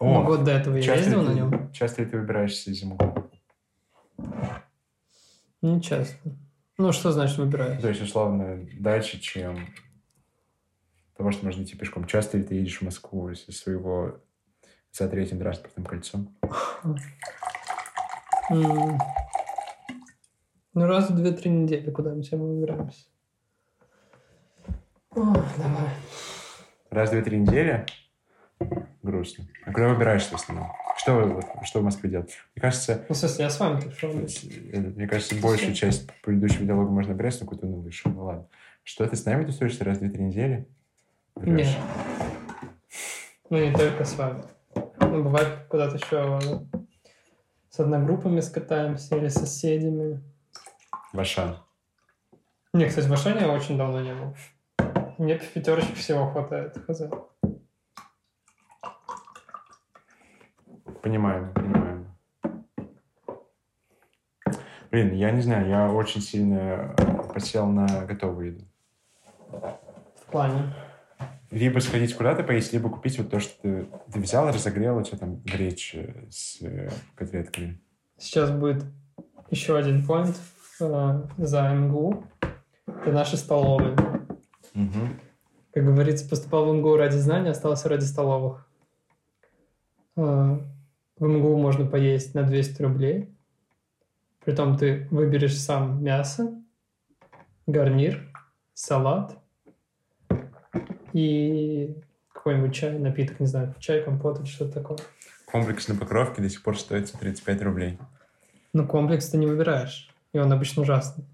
Ну, 0.00 0.20
О, 0.20 0.24
год 0.24 0.44
до 0.44 0.50
этого 0.52 0.76
я 0.76 0.94
ездил 0.94 1.22
на 1.22 1.32
нем. 1.32 1.72
Часто 1.72 2.02
ли 2.02 2.10
ты 2.10 2.18
выбираешься 2.18 2.70
из 2.70 2.82
МГУ? 2.82 3.30
Не 5.62 5.80
часто. 5.80 6.36
Ну, 6.78 6.92
что 6.92 7.10
значит 7.10 7.38
выбираюсь? 7.38 7.80
То 7.80 7.88
есть, 7.88 8.02
условно, 8.02 8.66
дальше, 8.78 9.18
чем 9.18 9.74
того, 11.16 11.30
что 11.30 11.46
можно 11.46 11.62
идти 11.62 11.76
пешком. 11.76 12.06
Часто 12.06 12.36
ли 12.36 12.44
ты 12.44 12.56
едешь 12.56 12.78
в 12.78 12.82
Москву 12.82 13.30
из 13.30 13.44
своего 13.58 14.20
за 14.92 15.08
третьим 15.08 15.38
транспортным 15.38 15.86
кольцом? 15.86 16.36
Ну, 18.50 18.98
раз 20.74 21.08
в 21.08 21.16
две-три 21.16 21.50
недели 21.50 21.90
куда-нибудь 21.90 22.32
мы 22.32 22.54
выбираемся. 22.54 23.06
О, 25.10 25.32
давай. 25.56 25.90
Раз, 26.90 27.10
две, 27.10 27.22
три 27.22 27.38
недели? 27.38 27.86
Грустно. 29.02 29.46
А 29.64 29.72
куда 29.72 29.88
выбираешься 29.88 30.32
в 30.32 30.34
основном? 30.34 30.70
Что, 31.06 31.40
что 31.62 31.80
в 31.80 31.84
Москве 31.84 32.10
делать? 32.10 32.36
Мне 32.56 32.62
кажется, 32.62 33.04
Ну, 33.08 33.14
в 33.14 33.18
смысле, 33.18 33.44
я 33.44 33.50
с 33.50 33.60
вами 33.60 33.80
пришел. 33.80 34.10
э, 34.10 34.78
мне 34.78 35.06
кажется, 35.06 35.36
большую 35.36 35.72
часть 35.72 36.10
предыдущего 36.22 36.64
диалога 36.64 36.90
можно 36.90 37.14
брать, 37.14 37.40
но 37.40 37.46
какую-то 37.46 37.92
шоу. 37.92 38.12
Ну 38.12 38.24
ладно. 38.24 38.48
Что, 38.82 39.06
ты 39.06 39.14
с 39.14 39.24
нами 39.24 39.44
тусуешься 39.44 39.84
раз, 39.84 39.98
две, 39.98 40.10
три 40.10 40.24
недели? 40.24 40.66
Врешь. 41.36 41.68
Нет. 41.68 41.76
Ну, 43.50 43.58
не 43.58 43.72
только 43.72 44.04
с 44.04 44.16
вами. 44.16 44.42
Ну, 44.98 45.22
бывает, 45.22 45.66
куда-то 45.68 45.94
еще 45.94 46.40
с 47.70 47.78
одногруппами 47.78 48.40
скатаемся 48.40 49.16
или 49.16 49.28
с 49.28 49.34
соседями. 49.34 50.20
В 51.12 51.20
Ашан. 51.20 51.56
Не, 52.72 52.86
кстати, 52.88 53.06
в 53.06 53.12
Ашане 53.12 53.42
я 53.42 53.52
очень 53.52 53.78
давно 53.78 54.00
не 54.00 54.12
был. 54.12 54.36
Мне 55.18 55.38
в 55.38 55.52
пятерочке 55.52 55.94
всего 55.94 56.28
хватает. 56.32 56.76
хз. 56.84 57.02
Понимаем, 61.06 61.54
понимаем. 61.54 62.06
Блин, 64.90 65.14
я 65.14 65.30
не 65.30 65.40
знаю, 65.40 65.68
я 65.68 65.88
очень 65.88 66.20
сильно 66.20 66.96
э, 66.98 67.32
посел 67.32 67.68
на 67.68 68.04
готовую 68.06 68.54
еду. 68.54 68.64
В 69.52 70.32
плане. 70.32 70.74
Либо 71.52 71.78
сходить 71.78 72.12
куда-то 72.16 72.42
поесть, 72.42 72.72
либо 72.72 72.90
купить 72.90 73.18
вот 73.18 73.30
то, 73.30 73.38
что 73.38 73.54
ты, 73.62 73.86
ты 74.12 74.18
взял, 74.18 74.48
разогрел, 74.48 74.96
у 74.96 75.02
тебя 75.04 75.18
там 75.18 75.36
гречь 75.44 75.94
э, 75.94 76.24
с 76.28 76.60
э, 76.62 76.90
котлетками. 77.14 77.80
Сейчас 78.18 78.50
будет 78.50 78.82
еще 79.48 79.78
один 79.78 80.04
поинт 80.04 80.36
э, 80.80 81.22
за 81.38 81.68
МГУ. 81.72 82.24
Это 82.88 83.12
наши 83.12 83.36
столовые. 83.36 83.94
Мгм. 84.74 85.20
Как 85.72 85.84
говорится, 85.84 86.28
поступал 86.28 86.68
в 86.68 86.74
МГУ 86.74 86.96
ради 86.96 87.14
знаний, 87.14 87.50
остался 87.50 87.88
ради 87.88 88.02
столовых. 88.02 88.68
Э, 90.16 90.58
В 91.18 91.26
МГУ 91.26 91.56
можно 91.56 91.86
поесть 91.86 92.34
на 92.34 92.42
200 92.42 92.82
рублей. 92.82 93.34
Притом 94.44 94.76
ты 94.76 95.08
выберешь 95.10 95.58
сам 95.58 96.04
мясо, 96.04 96.54
гарнир, 97.66 98.30
салат 98.74 99.36
и 101.12 101.96
какой-нибудь 102.32 102.74
чай, 102.74 102.98
напиток, 102.98 103.40
не 103.40 103.46
знаю, 103.46 103.74
чай, 103.78 104.04
компот 104.04 104.38
или 104.38 104.46
что-то 104.46 104.74
такое. 104.74 104.98
Комплекс 105.46 105.88
на 105.88 105.94
покровке 105.94 106.42
до 106.42 106.50
сих 106.50 106.62
пор 106.62 106.78
стоит 106.78 107.10
35 107.10 107.62
рублей. 107.62 107.98
Но 108.74 108.86
комплекс 108.86 109.28
ты 109.30 109.38
не 109.38 109.46
выбираешь, 109.46 110.14
и 110.34 110.38
он 110.38 110.52
обычно 110.52 110.82
ужасный. 110.82 111.24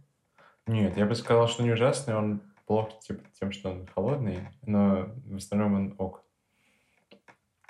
Нет, 0.68 0.96
я 0.96 1.06
бы 1.06 1.16
сказал, 1.16 1.48
что 1.48 1.64
не 1.64 1.72
ужасный, 1.72 2.14
он 2.14 2.40
плох 2.66 3.00
типа, 3.00 3.24
тем, 3.38 3.50
что 3.50 3.70
он 3.70 3.88
холодный, 3.92 4.48
но 4.64 5.12
в 5.26 5.36
остальном 5.36 5.74
он 5.74 5.94
ок. 5.98 6.22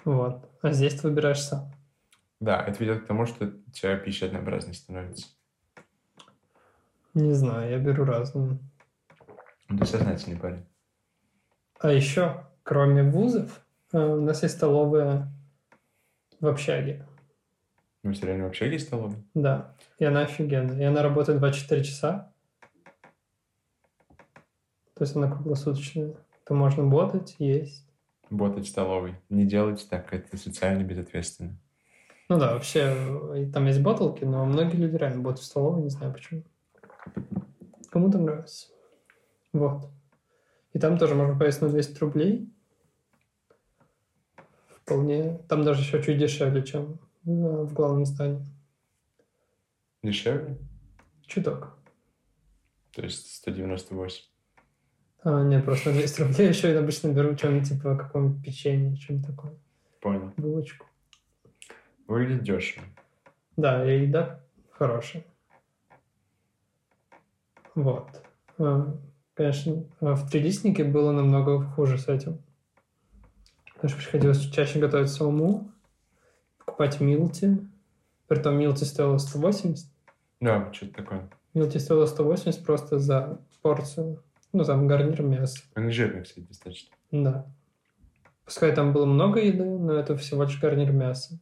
Вот. 0.05 0.49
А 0.61 0.73
здесь 0.73 0.95
ты 0.95 1.09
выбираешь 1.09 1.41
сам. 1.41 1.73
Да, 2.43 2.61
это 2.61 2.83
ведет 2.83 3.05
к 3.05 3.07
тому, 3.07 3.25
что 3.25 3.45
у 3.45 3.71
тебя 3.71 3.97
пища 3.97 4.27
однообразной 4.27 4.75
становится. 4.75 5.29
Не 7.15 7.35
знаю, 7.35 7.71
я 7.71 7.79
беру 7.79 8.05
разную. 8.05 8.59
Ну, 9.69 9.79
Ты 9.79 9.87
сознательный 9.87 10.41
парень. 10.41 10.67
А 11.79 11.93
еще, 11.93 12.45
кроме 12.65 13.05
вузов, 13.05 13.65
э, 13.93 13.97
у 13.97 14.23
нас 14.23 14.43
есть 14.43 14.57
столовая 14.57 15.33
в 16.41 16.49
общаге. 16.49 17.07
Ну, 18.03 18.13
все 18.13 18.27
реально 18.27 18.47
в 18.47 18.49
общаге 18.49 18.73
есть 18.73 18.89
столовая? 18.89 19.23
Да, 19.35 19.77
и 20.01 20.05
она 20.05 20.23
офигенная. 20.23 20.81
И 20.81 20.83
она 20.83 21.01
работает 21.05 21.39
24 21.39 21.85
часа. 21.85 22.33
То 24.95 25.05
есть 25.05 25.15
она 25.15 25.31
круглосуточная. 25.31 26.17
То 26.45 26.55
можно 26.55 26.83
ботать, 26.83 27.37
есть. 27.39 27.89
Ботать 28.31 28.67
в 28.67 28.69
столовой. 28.69 29.15
Не 29.29 29.47
делать 29.47 29.87
так, 29.89 30.13
это 30.13 30.37
социально 30.37 30.83
безответственно. 30.83 31.57
Ну 32.33 32.39
да, 32.39 32.55
вообще, 32.55 32.97
э, 33.35 33.51
там 33.53 33.67
есть 33.67 33.83
боталки, 33.83 34.25
но 34.25 34.47
многие 34.47 34.77
люди 34.77 34.97
реально 34.97 35.21
ботают 35.21 35.41
в 35.41 35.45
столовой, 35.45 35.83
не 35.83 35.91
знаю 35.91 36.15
почему. 36.15 36.43
Кому-то 37.91 38.17
нравится. 38.17 38.69
Вот. 39.53 39.91
И 40.73 40.79
там 40.79 40.97
тоже 40.97 41.15
можно 41.15 41.39
поесть 41.39 41.61
на 41.61 41.69
200 41.69 41.99
рублей. 41.99 42.51
Вполне. 44.81 45.41
Там 45.47 45.63
даже 45.63 45.83
еще 45.83 46.03
чуть 46.03 46.17
дешевле, 46.17 46.63
чем 46.63 47.01
э, 47.27 47.29
в 47.29 47.75
главном 47.75 48.07
здании. 48.07 48.43
Дешевле? 50.03 50.57
Чуток. 51.27 51.77
То 52.93 53.03
есть 53.03 53.31
198. 53.37 54.25
А, 55.25 55.43
нет, 55.43 55.67
просто 55.67 55.91
на 55.91 55.97
200 55.97 56.23
рублей 56.23 56.49
еще 56.49 56.73
я 56.73 56.79
обычно 56.79 57.09
беру 57.09 57.37
что-нибудь 57.37 57.69
типа 57.69 57.95
какое-нибудь 57.95 58.43
печенье, 58.43 58.97
что-нибудь 58.97 59.27
такое. 59.27 59.55
Понял. 60.01 60.33
Булочку. 60.39 60.87
Выглядит 62.07 62.43
дешево. 62.43 62.85
Да, 63.57 63.85
и 63.91 64.03
еда 64.03 64.41
хорошая. 64.71 65.25
Вот. 67.75 68.09
А, 68.59 68.95
Конечно, 69.35 69.85
а 70.01 70.15
в 70.15 70.29
трилистнике 70.31 70.85
было 70.85 71.11
намного 71.11 71.63
хуже 71.63 71.99
с 71.99 72.09
этим. 72.09 72.39
Потому 73.75 73.91
что 73.91 73.99
приходилось 73.99 74.41
чаще 74.51 74.79
готовить 74.79 75.09
самому, 75.09 75.73
покупать 76.59 77.01
милти. 77.01 77.59
Притом 78.29 78.59
милти 78.59 78.85
стоило 78.85 79.19
180. 79.19 79.87
Да, 80.41 80.73
что-то 80.73 80.95
такое. 80.95 81.31
Милти 81.55 81.79
стоило 81.79 82.07
180 82.07 82.65
просто 82.65 82.99
за 82.99 83.41
порцию. 83.63 84.23
Ну, 84.53 84.65
там 84.65 84.87
гарнир 84.87 85.23
мяса. 85.23 85.63
Он 85.75 85.91
жирный, 85.91 86.23
кстати, 86.23 86.47
достаточно. 86.47 86.95
Да. 87.11 87.47
Пускай 88.45 88.75
там 88.75 88.93
было 88.93 89.07
много 89.07 89.41
еды, 89.41 89.65
но 89.65 89.95
это 89.95 90.17
всего 90.17 90.45
лишь 90.45 90.61
гарнир 90.61 90.93
мяса. 90.93 91.39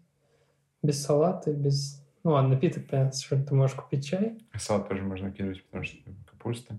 Без 0.83 1.03
салата, 1.03 1.53
без... 1.53 2.05
Ну 2.25 2.33
ладно, 2.33 2.51
напиток, 2.51 2.87
понятно, 2.87 3.19
что 3.19 3.43
ты 3.43 3.55
можешь 3.55 3.77
купить 3.77 4.07
чай. 4.07 4.39
А 4.53 4.59
салат 4.59 4.89
тоже 4.89 5.03
можно 5.03 5.31
кидать, 5.31 5.65
потому 5.65 5.85
что 5.85 5.97
капуста. 6.27 6.79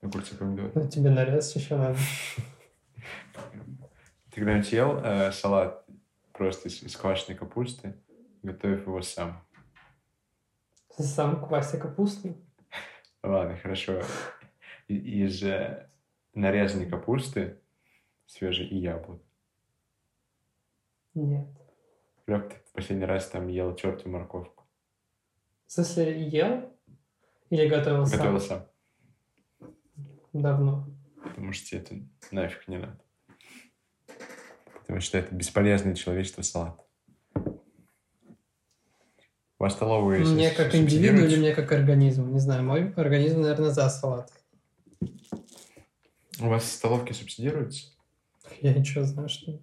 Огурцы, 0.00 0.36
помидоры. 0.36 0.70
Ну, 0.74 0.88
тебе 0.88 1.10
нарез 1.10 1.56
еще 1.56 1.76
надо. 1.76 1.98
Ты 4.30 4.40
когда-нибудь 4.40 4.72
ел 4.72 4.98
э, 4.98 5.32
салат 5.32 5.86
просто 6.32 6.68
из, 6.68 6.82
из 6.82 6.96
квашеной 6.96 7.38
капусты, 7.38 7.94
готовив 8.42 8.86
его 8.86 9.00
сам? 9.00 9.42
Сам 10.98 11.46
квася 11.46 11.78
капусту? 11.78 12.36
Ладно, 13.22 13.56
хорошо. 13.56 14.02
Из 14.88 15.42
э, 15.42 15.88
нарезанной 16.34 16.90
капусты 16.90 17.60
свежей 18.26 18.66
и 18.66 18.76
яблок. 18.76 19.22
Нет. 21.14 21.48
Как 22.26 22.48
ты 22.48 22.56
последний 22.72 23.04
раз 23.04 23.28
там 23.28 23.48
ел 23.48 23.74
тертую 23.74 24.12
морковку? 24.12 24.64
В 25.66 25.72
смысле, 25.72 26.26
ел? 26.28 26.72
Или 27.50 27.68
готовил 27.68 28.06
сам? 28.06 28.18
Готовил 28.18 28.40
сам. 28.40 28.66
Давно. 30.32 30.88
Потому 31.22 31.52
что 31.52 31.66
тебе 31.66 31.80
это 31.80 31.96
нафиг 32.30 32.66
не 32.68 32.78
надо. 32.78 32.98
Потому 34.80 35.00
что 35.00 35.18
это 35.18 35.34
бесполезный 35.34 35.94
человечество 35.94 36.42
салат. 36.42 36.80
У 37.36 39.62
вас 39.62 39.74
столовые 39.74 40.24
Мне 40.24 40.50
как 40.50 40.74
индивиду 40.74 41.24
или 41.24 41.36
мне 41.36 41.54
как 41.54 41.72
организму? 41.72 42.26
Не 42.26 42.40
знаю, 42.40 42.64
мой 42.64 42.92
организм, 42.94 43.42
наверное, 43.42 43.70
за 43.70 43.88
салат. 43.88 44.30
У 46.40 46.48
вас 46.48 46.70
столовки 46.70 47.12
субсидируются? 47.12 47.92
Я 48.60 48.74
ничего 48.74 49.04
знаю, 49.04 49.28
что... 49.28 49.60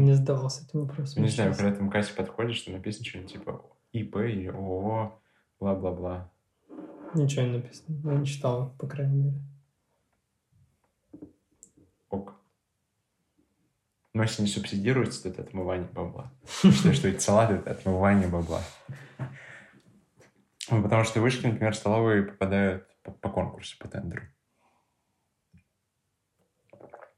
Не 0.00 0.14
задавался 0.14 0.64
этим 0.64 0.86
вопросом. 0.86 1.22
Не 1.22 1.28
знаю, 1.28 1.54
когда 1.54 1.72
ты 1.72 1.84
в 1.84 1.88
кассе 1.88 2.12
подходишь, 2.14 2.56
что 2.56 2.72
написано 2.72 3.04
что-нибудь 3.04 3.32
типа 3.32 3.64
ИП 3.92 4.16
или 4.16 4.48
ООО, 4.48 5.20
бла-бла-бла. 5.60 6.32
Ничего 7.14 7.42
не 7.42 7.58
написано. 7.58 8.10
Я 8.10 8.18
не 8.18 8.26
читал, 8.26 8.74
по 8.76 8.88
крайней 8.88 9.16
мере. 9.22 9.40
Ок. 12.10 12.34
Но 14.14 14.24
если 14.24 14.42
не 14.42 14.48
субсидируется, 14.48 15.22
то 15.22 15.28
это 15.28 15.42
отмывание 15.42 15.88
бабла. 15.92 16.32
Считаю, 16.62 16.94
что 16.94 17.06
эти 17.06 17.20
салаты— 17.20 17.54
это 17.54 17.70
отмывание 17.70 18.26
бабла. 18.26 18.62
Ну, 20.70 20.82
Потому 20.82 21.04
что 21.04 21.20
вышки, 21.20 21.46
например, 21.46 21.72
столовые 21.72 22.24
попадают 22.24 22.88
по, 23.04 23.12
по 23.12 23.28
конкурсу, 23.28 23.76
по 23.78 23.86
тендеру. 23.86 24.22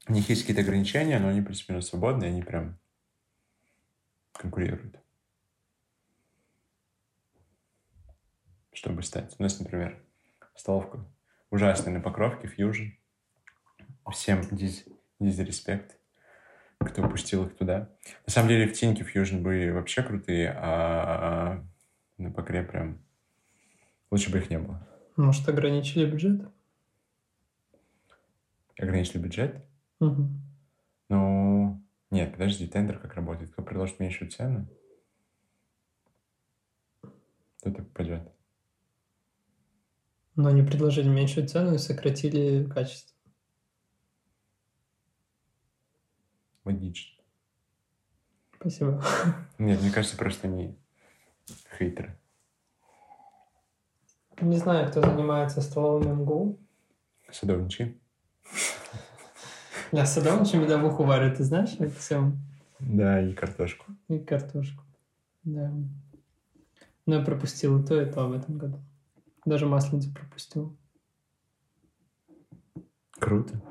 У 0.07 0.13
них 0.13 0.29
есть 0.29 0.41
какие-то 0.41 0.61
ограничения, 0.61 1.19
но 1.19 1.27
они 1.27 1.41
плюс-минус 1.41 1.89
свободные, 1.89 2.29
они 2.29 2.41
прям 2.41 2.79
конкурируют. 4.31 4.99
Чтобы 8.71 9.03
стать. 9.03 9.35
У 9.37 9.43
нас, 9.43 9.59
например, 9.59 10.01
столовка 10.55 11.05
ужасная 11.49 11.93
на 11.93 11.99
Покровке, 11.99 12.47
Фьюжн. 12.47 12.91
Всем 14.11 14.41
диз, 14.55 14.85
дизреспект, 15.19 15.99
кто 16.79 17.09
пустил 17.09 17.45
их 17.45 17.57
туда. 17.57 17.89
На 18.25 18.31
самом 18.31 18.47
деле 18.47 18.67
в 18.67 18.73
Тиньке 18.73 19.03
Фьюжн 19.03 19.41
были 19.41 19.69
вообще 19.69 20.01
крутые, 20.01 20.53
а 20.57 21.65
на 22.17 22.31
Покре 22.31 22.63
прям 22.63 23.03
лучше 24.09 24.31
бы 24.31 24.37
их 24.37 24.49
не 24.49 24.59
было. 24.59 24.87
Может, 25.17 25.49
ограничили 25.49 26.09
бюджет? 26.09 26.41
Ограничили 28.79 29.17
бюджет? 29.17 29.66
Ну, 29.99 31.81
нет, 32.11 32.31
подожди, 32.33 32.67
тендер 32.67 32.99
как 32.99 33.15
работает? 33.15 33.51
Кто 33.51 33.61
предложит 33.61 33.99
меньшую 33.99 34.31
цену, 34.31 34.67
тот 37.61 37.79
и 37.79 37.81
попадет. 37.81 38.31
Но 40.35 40.49
они 40.49 40.61
предложили 40.61 41.09
меньшую 41.09 41.47
цену 41.47 41.73
и 41.73 41.79
сократили 41.79 42.63
качество. 42.69 43.15
Логично. 46.63 47.23
Спасибо. 48.59 49.03
Нет, 49.57 49.81
мне 49.81 49.91
кажется, 49.91 50.17
просто 50.17 50.47
они 50.47 50.77
хейтеры. 51.77 52.17
Не 54.41 54.57
знаю, 54.57 54.89
кто 54.89 55.01
занимается 55.01 55.61
столовым 55.61 56.21
МГУ. 56.21 56.59
Садовнички. 57.31 57.99
Да, 59.91 60.05
садовничий 60.05 60.59
медовуху 60.59 61.03
варят, 61.03 61.37
ты 61.37 61.43
знаешь, 61.43 61.75
это 61.79 61.95
все. 61.95 62.31
Да, 62.79 63.21
и 63.21 63.33
картошку. 63.33 63.85
И 64.09 64.19
картошку. 64.19 64.83
Да. 65.43 65.71
Но 67.05 67.15
я 67.15 67.21
пропустил 67.21 67.81
и 67.81 67.85
то, 67.85 68.01
и 68.01 68.05
то 68.05 68.27
в 68.27 68.33
этом 68.33 68.57
году. 68.57 68.79
Даже 69.45 69.65
масленицу 69.65 70.13
пропустил. 70.13 70.77
Круто. 73.19 73.61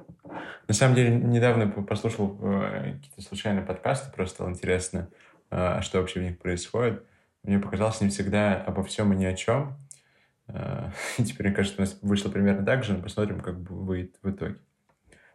На 0.67 0.75
самом 0.75 0.97
деле, 0.97 1.15
недавно 1.15 1.69
по- 1.69 1.83
послушал 1.83 2.39
э, 2.41 2.95
какие-то 2.95 3.23
случайные 3.23 3.65
подкасты, 3.65 4.11
просто 4.13 4.35
стало 4.37 4.49
интересно, 4.51 5.09
э, 5.51 5.81
что 5.83 6.01
вообще 6.01 6.21
в 6.21 6.23
них 6.25 6.39
происходит. 6.39 7.05
Мне 7.43 7.59
показалось 7.59 8.01
не 8.01 8.09
всегда 8.09 8.61
обо 8.61 8.83
всем 8.83 9.13
и 9.13 9.17
ни 9.17 9.25
о 9.25 9.35
чем. 9.35 9.77
Э, 10.49 10.91
и 11.19 11.25
теперь, 11.25 11.49
мне 11.49 11.57
кажется, 11.57 11.79
у 11.79 11.83
нас 11.83 11.99
вышло 12.03 12.31
примерно 12.31 12.65
так 12.65 12.83
же, 12.83 12.95
но 12.95 13.03
посмотрим, 13.03 13.41
как 13.41 13.61
бы 13.61 13.75
выйдет 13.77 14.17
в 14.23 14.31
итоге. 14.31 14.57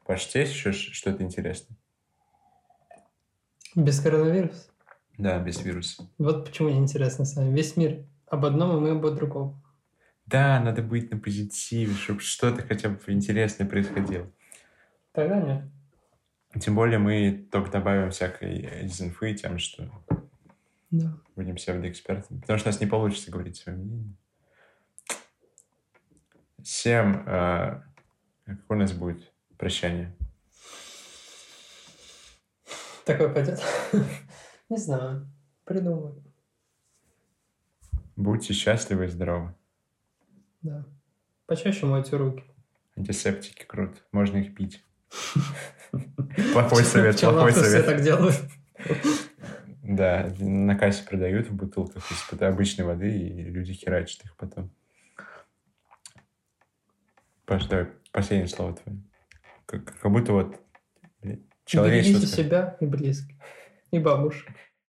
Паш, 0.05 0.25
у 0.25 0.29
тебя 0.29 0.41
есть 0.41 0.53
еще 0.53 0.71
что-то 0.71 1.23
интересное? 1.23 1.77
Без 3.75 3.99
коронавируса. 4.01 4.69
Да, 5.17 5.39
без 5.39 5.61
вируса. 5.63 6.09
Вот 6.17 6.45
почему 6.45 6.71
интересно 6.71 7.25
с 7.25 7.35
вами. 7.35 7.55
Весь 7.55 7.77
мир 7.77 8.03
об 8.27 8.45
одном, 8.45 8.75
и 8.77 8.79
мы 8.79 8.89
об 8.91 9.15
другом. 9.15 9.61
Да, 10.25 10.59
надо 10.59 10.81
быть 10.81 11.11
на 11.11 11.17
позитиве, 11.17 11.93
чтобы 11.93 12.21
что-то 12.21 12.63
хотя 12.63 12.89
бы 12.89 12.99
интересное 13.07 13.67
происходило. 13.67 14.29
Тогда 15.11 15.39
нет. 15.41 15.63
Тем 16.61 16.75
более 16.75 16.99
мы 16.99 17.47
только 17.51 17.71
добавим 17.71 18.11
всякой 18.11 18.83
дезинфы 18.83 19.33
тем, 19.35 19.57
что 19.57 19.89
Да. 20.89 21.17
будем 21.35 21.55
псевдоэкспертами. 21.55 22.39
Потому 22.41 22.59
что 22.59 22.69
у 22.69 22.71
нас 22.71 22.81
не 22.81 22.87
получится 22.87 23.31
говорить 23.31 23.57
свое 23.57 23.77
мнение. 23.77 24.15
Всем... 26.63 27.23
э, 27.27 27.81
какое 28.45 28.77
у 28.77 28.81
нас 28.81 28.91
будет 28.93 29.30
прощание? 29.61 30.11
Такое 33.05 33.29
пойдет? 33.29 33.61
Не 34.69 34.77
знаю. 34.77 35.29
Придумаю. 35.65 36.23
Будьте 38.15 38.53
счастливы 38.53 39.05
и 39.05 39.07
здоровы. 39.07 39.53
Да. 40.63 40.83
Почаще 41.45 41.85
мойте 41.85 42.17
руки. 42.17 42.43
Антисептики 42.97 43.63
круто. 43.63 43.99
Можно 44.11 44.37
их 44.37 44.55
пить. 44.55 44.83
Плохой 46.53 46.83
совет, 46.83 47.19
плохой 47.19 47.51
все 47.51 47.63
совет. 47.63 47.85
так 47.85 48.01
делают. 48.01 48.39
Да, 49.83 50.33
на 50.39 50.75
кассе 50.75 51.03
продают 51.03 51.47
в 51.47 51.55
бутылках 51.55 52.09
из-под 52.11 52.41
обычной 52.43 52.85
воды, 52.85 53.11
и 53.11 53.43
люди 53.43 53.73
херачат 53.73 54.23
их 54.23 54.35
потом. 54.37 54.71
Паш, 57.45 57.65
давай, 57.65 57.87
последнее 58.11 58.47
слово 58.47 58.75
твое. 58.77 59.01
Как, 59.71 59.99
как 60.01 60.11
будто 60.11 60.33
вот 60.33 60.61
человечество... 61.63 62.19
Берегите 62.19 62.27
себя 62.27 62.77
и 62.81 62.85
близких. 62.85 63.37
И 63.91 63.99
бабушек. 63.99 64.49